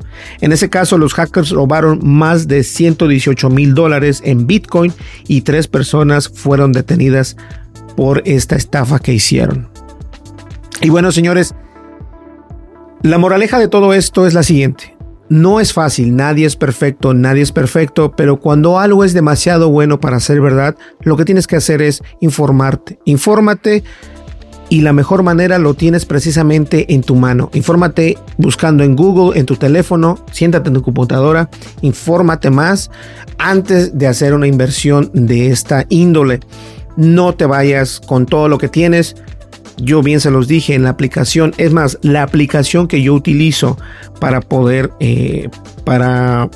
En 0.41 0.51
ese 0.53 0.67
caso, 0.71 0.97
los 0.97 1.13
hackers 1.13 1.51
robaron 1.51 1.99
más 2.01 2.47
de 2.47 2.63
118 2.63 3.47
mil 3.51 3.75
dólares 3.75 4.23
en 4.25 4.47
Bitcoin 4.47 4.91
y 5.27 5.41
tres 5.41 5.67
personas 5.67 6.29
fueron 6.29 6.71
detenidas 6.71 7.37
por 7.95 8.23
esta 8.25 8.55
estafa 8.55 8.97
que 8.97 9.13
hicieron. 9.13 9.69
Y 10.81 10.89
bueno, 10.89 11.11
señores, 11.11 11.53
la 13.03 13.19
moraleja 13.19 13.59
de 13.59 13.67
todo 13.67 13.93
esto 13.93 14.25
es 14.25 14.33
la 14.33 14.41
siguiente. 14.41 14.94
No 15.27 15.59
es 15.59 15.73
fácil, 15.73 16.15
nadie 16.15 16.45
es 16.45 16.55
perfecto, 16.55 17.15
nadie 17.15 17.41
es 17.41 17.51
perfecto, 17.51 18.11
pero 18.15 18.39
cuando 18.39 18.79
algo 18.79 19.03
es 19.03 19.13
demasiado 19.13 19.69
bueno 19.69 19.99
para 19.99 20.19
ser 20.19 20.39
verdad, 20.39 20.75
lo 21.01 21.17
que 21.17 21.25
tienes 21.25 21.47
que 21.47 21.55
hacer 21.55 21.81
es 21.81 22.03
informarte. 22.19 22.99
Infórmate 23.05 23.83
y 24.69 24.81
la 24.81 24.93
mejor 24.93 25.23
manera 25.23 25.57
lo 25.57 25.73
tienes 25.73 26.05
precisamente 26.05 26.93
en 26.93 27.01
tu 27.01 27.15
mano. 27.15 27.49
Infórmate 27.53 28.17
buscando 28.37 28.83
en 28.83 28.95
Google, 28.95 29.39
en 29.39 29.47
tu 29.47 29.55
teléfono, 29.55 30.19
siéntate 30.31 30.69
en 30.69 30.75
tu 30.75 30.83
computadora, 30.83 31.49
infórmate 31.81 32.51
más 32.51 32.91
antes 33.37 33.97
de 33.97 34.07
hacer 34.07 34.33
una 34.33 34.47
inversión 34.47 35.09
de 35.13 35.49
esta 35.49 35.85
índole. 35.89 36.39
No 36.97 37.33
te 37.33 37.45
vayas 37.45 37.99
con 37.99 38.25
todo 38.25 38.47
lo 38.47 38.57
que 38.57 38.69
tienes, 38.69 39.15
yo 39.77 40.01
bien 40.01 40.19
se 40.19 40.31
los 40.31 40.47
dije 40.47 40.73
en 40.73 40.83
la 40.83 40.89
aplicación. 40.89 41.53
Es 41.57 41.73
más, 41.73 41.97
la 42.01 42.23
aplicación 42.23 42.87
que 42.87 43.01
yo 43.01 43.13
utilizo 43.13 43.77
para 44.19 44.41
poder, 44.41 44.91
eh, 44.99 45.49
para 45.83 46.49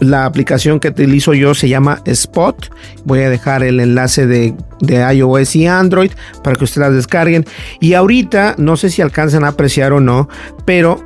la 0.00 0.26
aplicación 0.26 0.78
que 0.78 0.88
utilizo 0.88 1.34
yo 1.34 1.54
se 1.54 1.68
llama 1.68 2.02
Spot. 2.04 2.70
Voy 3.04 3.20
a 3.20 3.30
dejar 3.30 3.62
el 3.62 3.80
enlace 3.80 4.26
de, 4.26 4.54
de, 4.80 5.14
iOS 5.14 5.56
y 5.56 5.66
Android 5.66 6.10
para 6.42 6.56
que 6.56 6.64
ustedes 6.64 6.88
la 6.88 6.94
descarguen. 6.94 7.46
Y 7.80 7.94
ahorita, 7.94 8.54
no 8.58 8.76
sé 8.76 8.90
si 8.90 9.02
alcanzan 9.02 9.44
a 9.44 9.48
apreciar 9.48 9.92
o 9.92 10.00
no, 10.00 10.28
pero 10.64 11.04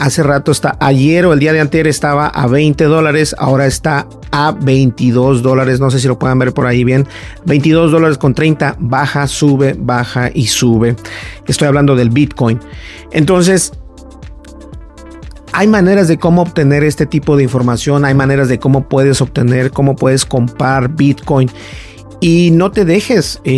hace 0.00 0.22
rato 0.22 0.50
está, 0.50 0.76
ayer 0.80 1.26
o 1.26 1.34
el 1.34 1.38
día 1.38 1.52
de 1.52 1.60
anterior 1.60 1.86
estaba 1.86 2.26
a 2.26 2.46
20 2.46 2.84
dólares, 2.84 3.36
ahora 3.38 3.66
está 3.66 4.08
a 4.32 4.52
22 4.52 5.42
dólares, 5.42 5.78
no 5.78 5.90
sé 5.90 6.00
si 6.00 6.08
lo 6.08 6.18
pueden 6.18 6.38
ver 6.38 6.54
por 6.54 6.66
ahí 6.66 6.84
bien, 6.84 7.06
22 7.44 7.92
dólares 7.92 8.16
con 8.16 8.34
30, 8.34 8.76
baja, 8.78 9.26
sube, 9.26 9.76
baja 9.78 10.30
y 10.32 10.46
sube. 10.46 10.96
Estoy 11.46 11.68
hablando 11.68 11.96
del 11.96 12.08
Bitcoin. 12.08 12.58
Entonces, 13.12 13.72
hay 15.52 15.66
maneras 15.66 16.08
de 16.08 16.18
cómo 16.18 16.42
obtener 16.42 16.82
este 16.82 17.04
tipo 17.04 17.36
de 17.36 17.42
información, 17.42 18.06
hay 18.06 18.14
maneras 18.14 18.48
de 18.48 18.58
cómo 18.58 18.88
puedes 18.88 19.20
obtener, 19.20 19.70
cómo 19.70 19.96
puedes 19.96 20.24
comprar 20.24 20.88
Bitcoin 20.88 21.50
y 22.20 22.50
no 22.50 22.70
te 22.70 22.84
dejes 22.84 23.40
eh, 23.44 23.52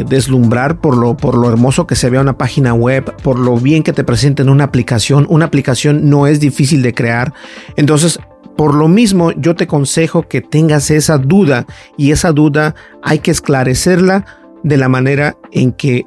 eh, 0.00 0.04
deslumbrar 0.08 0.80
por 0.80 0.96
lo, 0.96 1.16
por 1.16 1.36
lo 1.36 1.48
hermoso 1.48 1.86
que 1.86 1.96
se 1.96 2.08
vea 2.08 2.20
una 2.20 2.38
página 2.38 2.72
web, 2.72 3.14
por 3.22 3.38
lo 3.38 3.56
bien 3.58 3.82
que 3.82 3.92
te 3.92 4.04
presenten 4.04 4.48
una 4.48 4.64
aplicación. 4.64 5.26
Una 5.28 5.44
aplicación 5.44 6.08
no 6.08 6.26
es 6.26 6.40
difícil 6.40 6.82
de 6.82 6.94
crear. 6.94 7.34
Entonces, 7.76 8.18
por 8.56 8.74
lo 8.74 8.88
mismo, 8.88 9.32
yo 9.32 9.54
te 9.54 9.64
aconsejo 9.64 10.22
que 10.22 10.40
tengas 10.40 10.90
esa 10.90 11.18
duda 11.18 11.66
y 11.98 12.10
esa 12.10 12.32
duda 12.32 12.74
hay 13.02 13.18
que 13.18 13.30
esclarecerla 13.30 14.24
de 14.62 14.76
la 14.78 14.88
manera 14.88 15.36
en 15.52 15.72
que 15.72 16.06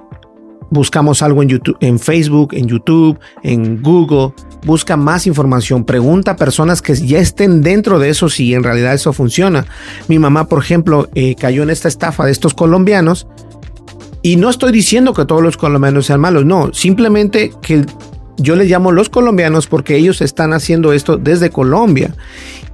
buscamos 0.71 1.21
algo 1.21 1.43
en 1.43 1.49
YouTube, 1.49 1.77
en 1.79 1.99
Facebook, 1.99 2.53
en 2.53 2.67
YouTube, 2.67 3.19
en 3.43 3.81
Google, 3.81 4.33
busca 4.65 4.97
más 4.97 5.27
información, 5.27 5.85
pregunta 5.85 6.31
a 6.31 6.35
personas 6.35 6.81
que 6.81 6.95
ya 6.95 7.19
estén 7.19 7.61
dentro 7.61 7.99
de 7.99 8.09
eso 8.09 8.29
si 8.29 8.53
en 8.53 8.63
realidad 8.63 8.93
eso 8.93 9.13
funciona. 9.13 9.65
Mi 10.07 10.19
mamá, 10.19 10.47
por 10.47 10.59
ejemplo, 10.59 11.09
eh, 11.15 11.35
cayó 11.35 11.63
en 11.63 11.69
esta 11.69 11.87
estafa 11.87 12.25
de 12.25 12.31
estos 12.31 12.53
colombianos 12.53 13.27
y 14.21 14.35
no 14.35 14.49
estoy 14.49 14.71
diciendo 14.71 15.13
que 15.13 15.25
todos 15.25 15.41
los 15.41 15.57
colombianos 15.57 16.05
sean 16.05 16.19
malos, 16.19 16.45
no, 16.45 16.73
simplemente 16.73 17.53
que 17.61 17.85
yo 18.37 18.55
les 18.55 18.69
llamo 18.69 18.91
los 18.91 19.09
colombianos 19.09 19.67
porque 19.67 19.95
ellos 19.95 20.21
están 20.21 20.53
haciendo 20.53 20.93
esto 20.93 21.17
desde 21.17 21.49
Colombia 21.49 22.13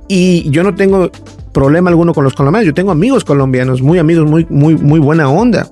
y 0.08 0.50
yo 0.50 0.64
no 0.64 0.76
tengo 0.76 1.12
problema 1.52 1.90
alguno 1.90 2.14
con 2.14 2.24
los 2.24 2.34
colombianos, 2.34 2.68
yo 2.68 2.74
tengo 2.74 2.92
amigos 2.92 3.24
colombianos, 3.24 3.82
muy 3.82 4.00
amigos, 4.00 4.30
muy, 4.30 4.46
muy, 4.50 4.76
muy 4.76 5.00
buena 5.00 5.30
onda 5.30 5.70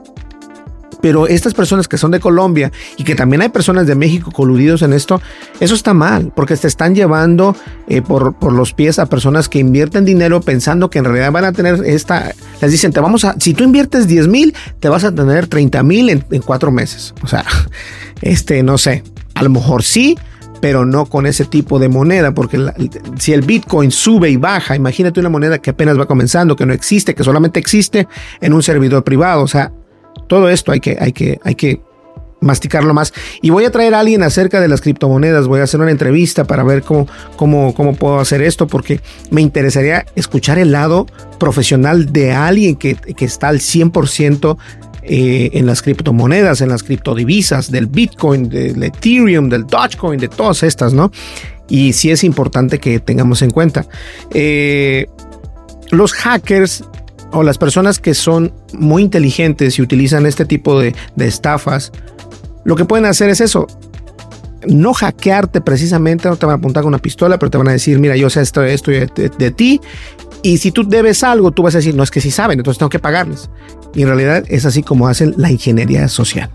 pero 1.04 1.28
estas 1.28 1.54
personas 1.54 1.90
que 1.90 1.98
son 1.98 2.12
de 2.12 2.22
Colombia 2.22 2.72
y 2.96 3.04
que 3.04 3.14
también 3.14 3.42
hay 3.42 3.50
personas 3.50 3.88
de 3.88 3.94
México 3.94 4.32
coludidos 4.32 4.84
en 4.84 4.94
esto, 4.94 5.22
eso 5.60 5.76
está 5.76 5.94
mal, 5.94 6.32
porque 6.34 6.56
se 6.56 6.70
están 6.70 6.96
llevando 6.96 7.58
eh, 7.90 8.02
por, 8.02 8.36
por, 8.36 8.54
los 8.54 8.72
pies 8.74 9.00
a 9.00 9.08
personas 9.08 9.50
que 9.50 9.60
invierten 9.60 10.06
dinero 10.06 10.40
pensando 10.40 10.90
que 10.90 11.00
en 11.00 11.04
realidad 11.04 11.34
van 11.34 11.44
a 11.44 11.52
tener 11.52 11.84
esta, 11.84 12.32
les 12.62 12.72
dicen, 12.72 12.94
te 12.94 13.02
vamos 13.02 13.26
a, 13.26 13.36
si 13.38 13.54
tú 13.54 13.66
inviertes 13.66 14.08
10 14.08 14.30
mil, 14.30 14.56
te 14.80 14.88
vas 14.88 15.04
a 15.04 15.14
tener 15.14 15.48
30 15.48 15.84
mil 15.84 16.10
en, 16.10 16.24
cuatro 16.46 16.72
meses. 16.72 17.14
O 17.22 17.28
sea, 17.28 17.44
este, 18.22 18.64
no 18.64 18.78
sé, 18.78 19.04
a 19.36 19.44
lo 19.44 19.50
mejor 19.50 19.84
sí, 19.84 20.18
pero 20.62 20.86
no 20.86 21.08
con 21.08 21.26
ese 21.26 21.44
tipo 21.44 21.80
de 21.80 21.90
moneda, 21.90 22.34
porque 22.34 22.66
si 23.20 23.34
el 23.34 23.42
Bitcoin 23.42 23.92
sube 23.92 24.30
y 24.30 24.38
baja, 24.38 24.78
imagínate 24.78 25.20
una 25.20 25.28
moneda 25.28 25.60
que 25.60 25.72
apenas 25.72 26.00
va 26.00 26.06
comenzando, 26.06 26.56
que 26.56 26.66
no 26.66 26.72
existe, 26.72 27.14
que 27.14 27.26
solamente 27.26 27.60
existe 27.60 28.08
en 28.40 28.54
un 28.54 28.64
servidor 28.64 29.04
privado, 29.04 29.42
o 29.42 29.50
sea, 29.50 29.74
todo 30.34 30.50
esto 30.50 30.72
hay 30.72 30.80
que, 30.80 30.98
hay 31.00 31.14
que, 31.14 31.40
hay 31.44 31.54
que 31.54 31.80
masticarlo 32.42 32.92
más. 32.96 33.14
Y 33.44 33.52
voy 33.52 33.66
a 33.66 33.72
traer 33.72 33.94
a 33.94 34.00
alguien 34.00 34.24
acerca 34.24 34.60
de 34.60 34.68
las 34.68 34.82
criptomonedas. 34.82 35.46
Voy 35.48 35.60
a 35.60 35.64
hacer 35.64 35.80
una 35.80 35.92
entrevista 35.92 36.46
para 36.46 36.64
ver 36.64 36.82
cómo, 36.82 37.08
cómo, 37.36 37.76
cómo 37.76 37.94
puedo 37.94 38.20
hacer 38.20 38.42
esto, 38.42 38.66
porque 38.66 39.00
me 39.30 39.42
interesaría 39.42 40.08
escuchar 40.16 40.58
el 40.58 40.72
lado 40.72 41.06
profesional 41.38 42.12
de 42.12 42.32
alguien 42.32 42.78
que, 42.78 42.96
que 42.96 43.26
está 43.26 43.50
al 43.50 43.60
100% 43.60 44.58
eh, 45.04 45.52
en 45.54 45.68
las 45.68 45.84
criptomonedas, 45.84 46.62
en 46.62 46.70
las 46.70 46.82
criptodivisas, 46.82 47.70
del 47.70 47.86
Bitcoin, 47.86 48.50
del 48.50 48.82
Ethereum, 48.82 49.50
del 49.50 49.68
Dogecoin, 49.68 50.20
de 50.20 50.30
todas 50.30 50.64
estas, 50.64 50.94
¿no? 50.94 51.12
Y 51.70 51.94
sí 51.94 52.10
es 52.10 52.24
importante 52.24 52.80
que 52.80 53.00
tengamos 53.00 53.44
en 53.44 53.52
cuenta. 53.52 53.86
Eh, 54.34 55.06
los 55.92 56.12
hackers 56.14 56.84
o 57.34 57.44
las 57.44 57.58
personas 57.58 58.00
que 58.00 58.14
son 58.14 58.54
muy 58.74 59.02
inteligentes 59.02 59.78
y 59.78 59.82
utilizan 59.82 60.26
este 60.26 60.46
tipo 60.46 60.80
de, 60.80 60.96
estafas, 61.18 61.92
lo 62.64 62.76
que 62.76 62.86
pueden 62.86 63.06
hacer 63.06 63.30
es 63.30 63.42
eso, 63.42 63.68
no 64.68 64.94
hackearte 64.94 65.60
precisamente, 65.60 66.30
no 66.30 66.38
te 66.38 66.46
van 66.46 66.54
a 66.54 66.58
apuntar 66.58 66.84
con 66.84 66.90
una 66.90 67.00
pistola, 67.00 67.38
pero 67.38 67.50
te 67.50 67.58
van 67.58 67.68
a 67.68 67.72
decir, 67.72 68.00
mira, 68.00 68.16
yo 68.16 68.30
sé 68.30 68.42
esto, 68.42 68.64
esto 68.64 68.92
de, 68.92 69.08
de, 69.38 69.52
ti, 69.52 69.82
y 70.44 70.58
si 70.60 70.72
tú 70.72 70.88
debes 70.88 71.24
algo, 71.24 71.52
tú 71.52 71.64
vas 71.64 71.76
a 71.76 71.80
decir, 71.80 71.96
no 71.96 72.04
es 72.04 72.12
que 72.12 72.22
sí 72.22 72.32
saben, 72.32 72.60
entonces 72.60 72.78
tengo 72.78 72.90
que 72.90 73.00
pagarles. 73.00 73.50
Y 73.94 74.04
en 74.04 74.08
realidad 74.08 74.44
es 74.48 74.66
así 74.66 74.84
como 74.84 75.08
hacen 75.08 75.34
la 75.38 75.52
ingeniería 75.52 76.08
social. 76.08 76.50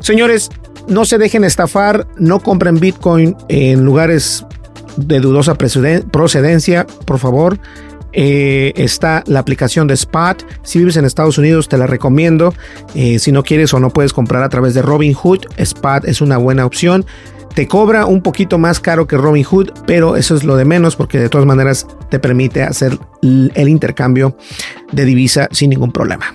Señores, 0.00 0.50
no 0.88 1.04
se 1.04 1.18
dejen 1.18 1.44
estafar, 1.44 2.06
no 2.16 2.40
compren 2.40 2.80
Bitcoin 2.80 3.36
en 3.48 3.84
lugares 3.84 4.44
de 4.96 5.20
dudosa 5.20 5.54
procedencia, 5.54 6.86
por 7.04 7.18
favor. 7.18 7.58
Eh, 8.12 8.72
está 8.76 9.22
la 9.26 9.40
aplicación 9.40 9.86
de 9.86 9.94
Spot. 9.94 10.44
Si 10.62 10.78
vives 10.78 10.96
en 10.96 11.04
Estados 11.04 11.38
Unidos, 11.38 11.68
te 11.68 11.78
la 11.78 11.86
recomiendo. 11.86 12.54
Eh, 12.94 13.18
si 13.18 13.32
no 13.32 13.42
quieres 13.42 13.72
o 13.74 13.80
no 13.80 13.90
puedes 13.90 14.12
comprar 14.12 14.42
a 14.42 14.48
través 14.48 14.74
de 14.74 14.82
Robinhood, 14.82 15.46
Spot 15.56 16.04
es 16.04 16.20
una 16.20 16.36
buena 16.36 16.66
opción. 16.66 17.04
Te 17.54 17.66
cobra 17.66 18.06
un 18.06 18.22
poquito 18.22 18.58
más 18.58 18.78
caro 18.78 19.06
que 19.06 19.16
Robinhood, 19.16 19.70
pero 19.86 20.16
eso 20.16 20.36
es 20.36 20.44
lo 20.44 20.56
de 20.56 20.64
menos 20.64 20.94
porque 20.94 21.18
de 21.18 21.28
todas 21.28 21.46
maneras 21.46 21.86
te 22.08 22.20
permite 22.20 22.62
hacer 22.62 22.96
el 23.22 23.68
intercambio 23.68 24.36
de 24.92 25.04
divisa 25.04 25.48
sin 25.50 25.70
ningún 25.70 25.90
problema. 25.90 26.32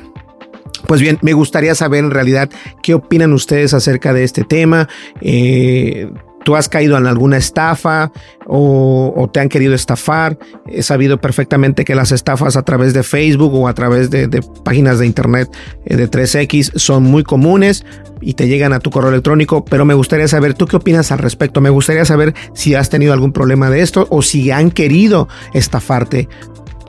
Pues 0.88 1.01
bien, 1.01 1.17
me 1.21 1.33
gustaría 1.33 1.73
saber 1.73 2.03
en 2.03 2.11
realidad 2.11 2.49
qué 2.83 2.93
opinan 2.93 3.33
ustedes 3.33 3.73
acerca 3.73 4.13
de 4.13 4.23
este 4.23 4.43
tema. 4.43 4.88
Eh, 5.21 6.11
tú 6.45 6.55
has 6.55 6.69
caído 6.69 6.95
en 6.95 7.08
alguna 7.08 7.38
estafa 7.38 8.12
o, 8.45 9.29
te 9.34 9.39
han 9.41 9.49
querido 9.49 9.73
estafar. 9.73 10.38
He 10.67 10.84
sabido 10.84 11.19
perfectamente 11.19 11.84
que 11.84 11.95
las 11.95 12.12
estafas 12.12 12.55
a 12.55 12.62
través 12.62 12.93
de 12.93 13.03
Facebook 13.03 13.53
o 13.53 13.67
a 13.67 13.73
través 13.73 14.12
de, 14.12 14.29
páginas 14.63 14.99
de 14.99 15.08
internet 15.08 15.49
eh, 15.86 15.97
de 15.97 16.10
3X 16.10 16.77
son 16.77 17.03
muy 17.03 17.23
comunes 17.23 17.84
y 18.21 18.36
te 18.36 18.47
llegan 18.47 18.71
a 18.73 18.79
tu 18.79 18.91
correo 18.91 19.10
electrónico, 19.10 19.65
pero 19.65 19.86
me 19.86 19.95
gustaría 19.95 20.27
saber 20.27 20.53
tú 20.53 20.67
qué 20.67 20.77
opinas 20.77 21.12
al 21.12 21.17
respecto. 21.17 21.60
Me 21.62 21.71
gustaría 21.71 22.05
saber 22.05 22.36
si 22.53 22.75
has 22.75 22.89
tenido 22.89 23.12
algún 23.12 23.34
problema 23.34 23.71
de 23.71 23.81
esto 23.81 24.08
o 24.12 24.21
si 24.21 24.51
han 24.51 24.69
querido 24.69 25.27
estafarte 25.53 26.29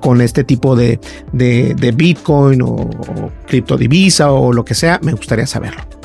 con 0.02 0.20
este 0.20 0.44
tipo 0.44 0.76
de, 0.76 1.00
Bitcoin 1.32 2.60
o, 2.60 2.68
o 2.68 3.32
criptodivisa 3.46 4.30
o 4.30 4.52
lo 4.52 4.66
que 4.66 4.74
sea, 4.74 5.00
me 5.02 5.12
gustaría 5.12 5.46
saberlo. 5.46 5.95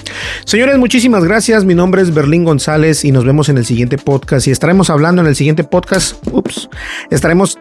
Señores, 0.45 0.77
muchísimas 0.77 1.23
gracias. 1.23 1.65
Mi 1.65 1.75
nombre 1.75 2.01
es 2.01 2.13
Berlín 2.13 2.43
González 2.43 3.05
y 3.05 3.11
nos 3.11 3.25
vemos 3.25 3.49
en 3.49 3.57
el 3.57 3.65
siguiente 3.65 3.97
podcast. 3.97 4.47
Y 4.47 4.51
estaremos 4.51 4.89
hablando 4.89 5.21
en 5.21 5.27
el 5.27 5.35
siguiente 5.35 5.63
podcast. 5.63 6.15
Ups, 6.31 6.69
estaremos 7.09 7.57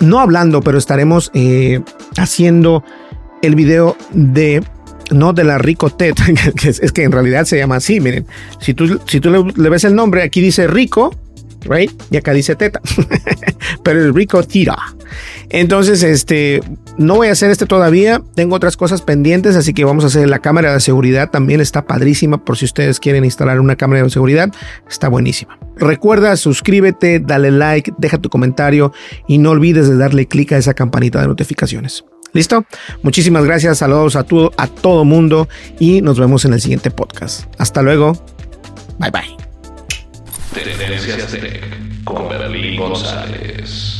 no 0.00 0.20
hablando, 0.20 0.60
pero 0.62 0.78
estaremos 0.78 1.30
eh, 1.34 1.80
haciendo 2.16 2.84
el 3.42 3.54
video 3.54 3.96
de 4.12 4.62
no 5.10 5.32
de 5.32 5.44
la 5.44 5.58
Rico 5.58 5.90
Tet, 5.90 6.16
que 6.56 6.68
es, 6.68 6.92
que 6.92 7.02
en 7.02 7.12
realidad 7.12 7.44
se 7.44 7.58
llama 7.58 7.76
así. 7.76 8.00
Miren, 8.00 8.26
si 8.60 8.74
tú, 8.74 9.00
si 9.06 9.20
tú 9.20 9.30
le, 9.30 9.68
ves 9.70 9.84
el 9.84 9.94
nombre, 9.94 10.22
aquí 10.22 10.40
dice 10.40 10.66
Rico, 10.66 11.14
right? 11.64 11.90
Y 12.10 12.16
acá 12.16 12.32
dice 12.32 12.56
Teta, 12.56 12.80
pero 13.82 14.00
el 14.00 14.14
Rico 14.14 14.42
Tira. 14.42 14.76
Entonces, 15.50 16.02
este, 16.02 16.60
no 16.96 17.16
voy 17.16 17.28
a 17.28 17.32
hacer 17.32 17.50
este 17.50 17.66
todavía. 17.66 18.22
Tengo 18.34 18.54
otras 18.54 18.76
cosas 18.76 19.02
pendientes, 19.02 19.56
así 19.56 19.74
que 19.74 19.84
vamos 19.84 20.04
a 20.04 20.06
hacer 20.06 20.28
la 20.28 20.38
cámara 20.38 20.72
de 20.72 20.80
seguridad. 20.80 21.30
También 21.30 21.60
está 21.60 21.86
padrísima 21.86 22.44
por 22.44 22.56
si 22.56 22.64
ustedes 22.64 23.00
quieren 23.00 23.24
instalar 23.24 23.60
una 23.60 23.76
cámara 23.76 24.02
de 24.02 24.10
seguridad. 24.10 24.52
Está 24.88 25.08
buenísima. 25.08 25.58
Recuerda, 25.76 26.36
suscríbete, 26.36 27.20
dale 27.20 27.50
like, 27.50 27.92
deja 27.98 28.18
tu 28.18 28.28
comentario 28.28 28.92
y 29.26 29.38
no 29.38 29.50
olvides 29.50 29.88
de 29.88 29.96
darle 29.96 30.26
clic 30.26 30.52
a 30.52 30.58
esa 30.58 30.74
campanita 30.74 31.20
de 31.20 31.28
notificaciones. 31.28 32.04
¿Listo? 32.32 32.64
Muchísimas 33.02 33.44
gracias, 33.44 33.78
saludos 33.78 34.14
a 34.14 34.22
todo, 34.22 34.52
a 34.56 34.68
todo 34.68 35.04
mundo 35.04 35.48
y 35.80 36.00
nos 36.00 36.20
vemos 36.20 36.44
en 36.44 36.52
el 36.52 36.60
siguiente 36.60 36.90
podcast. 36.90 37.52
Hasta 37.58 37.82
luego. 37.82 38.12
Bye 38.98 39.10
bye. 39.10 39.49
Con 42.04 42.28
González. 42.76 43.99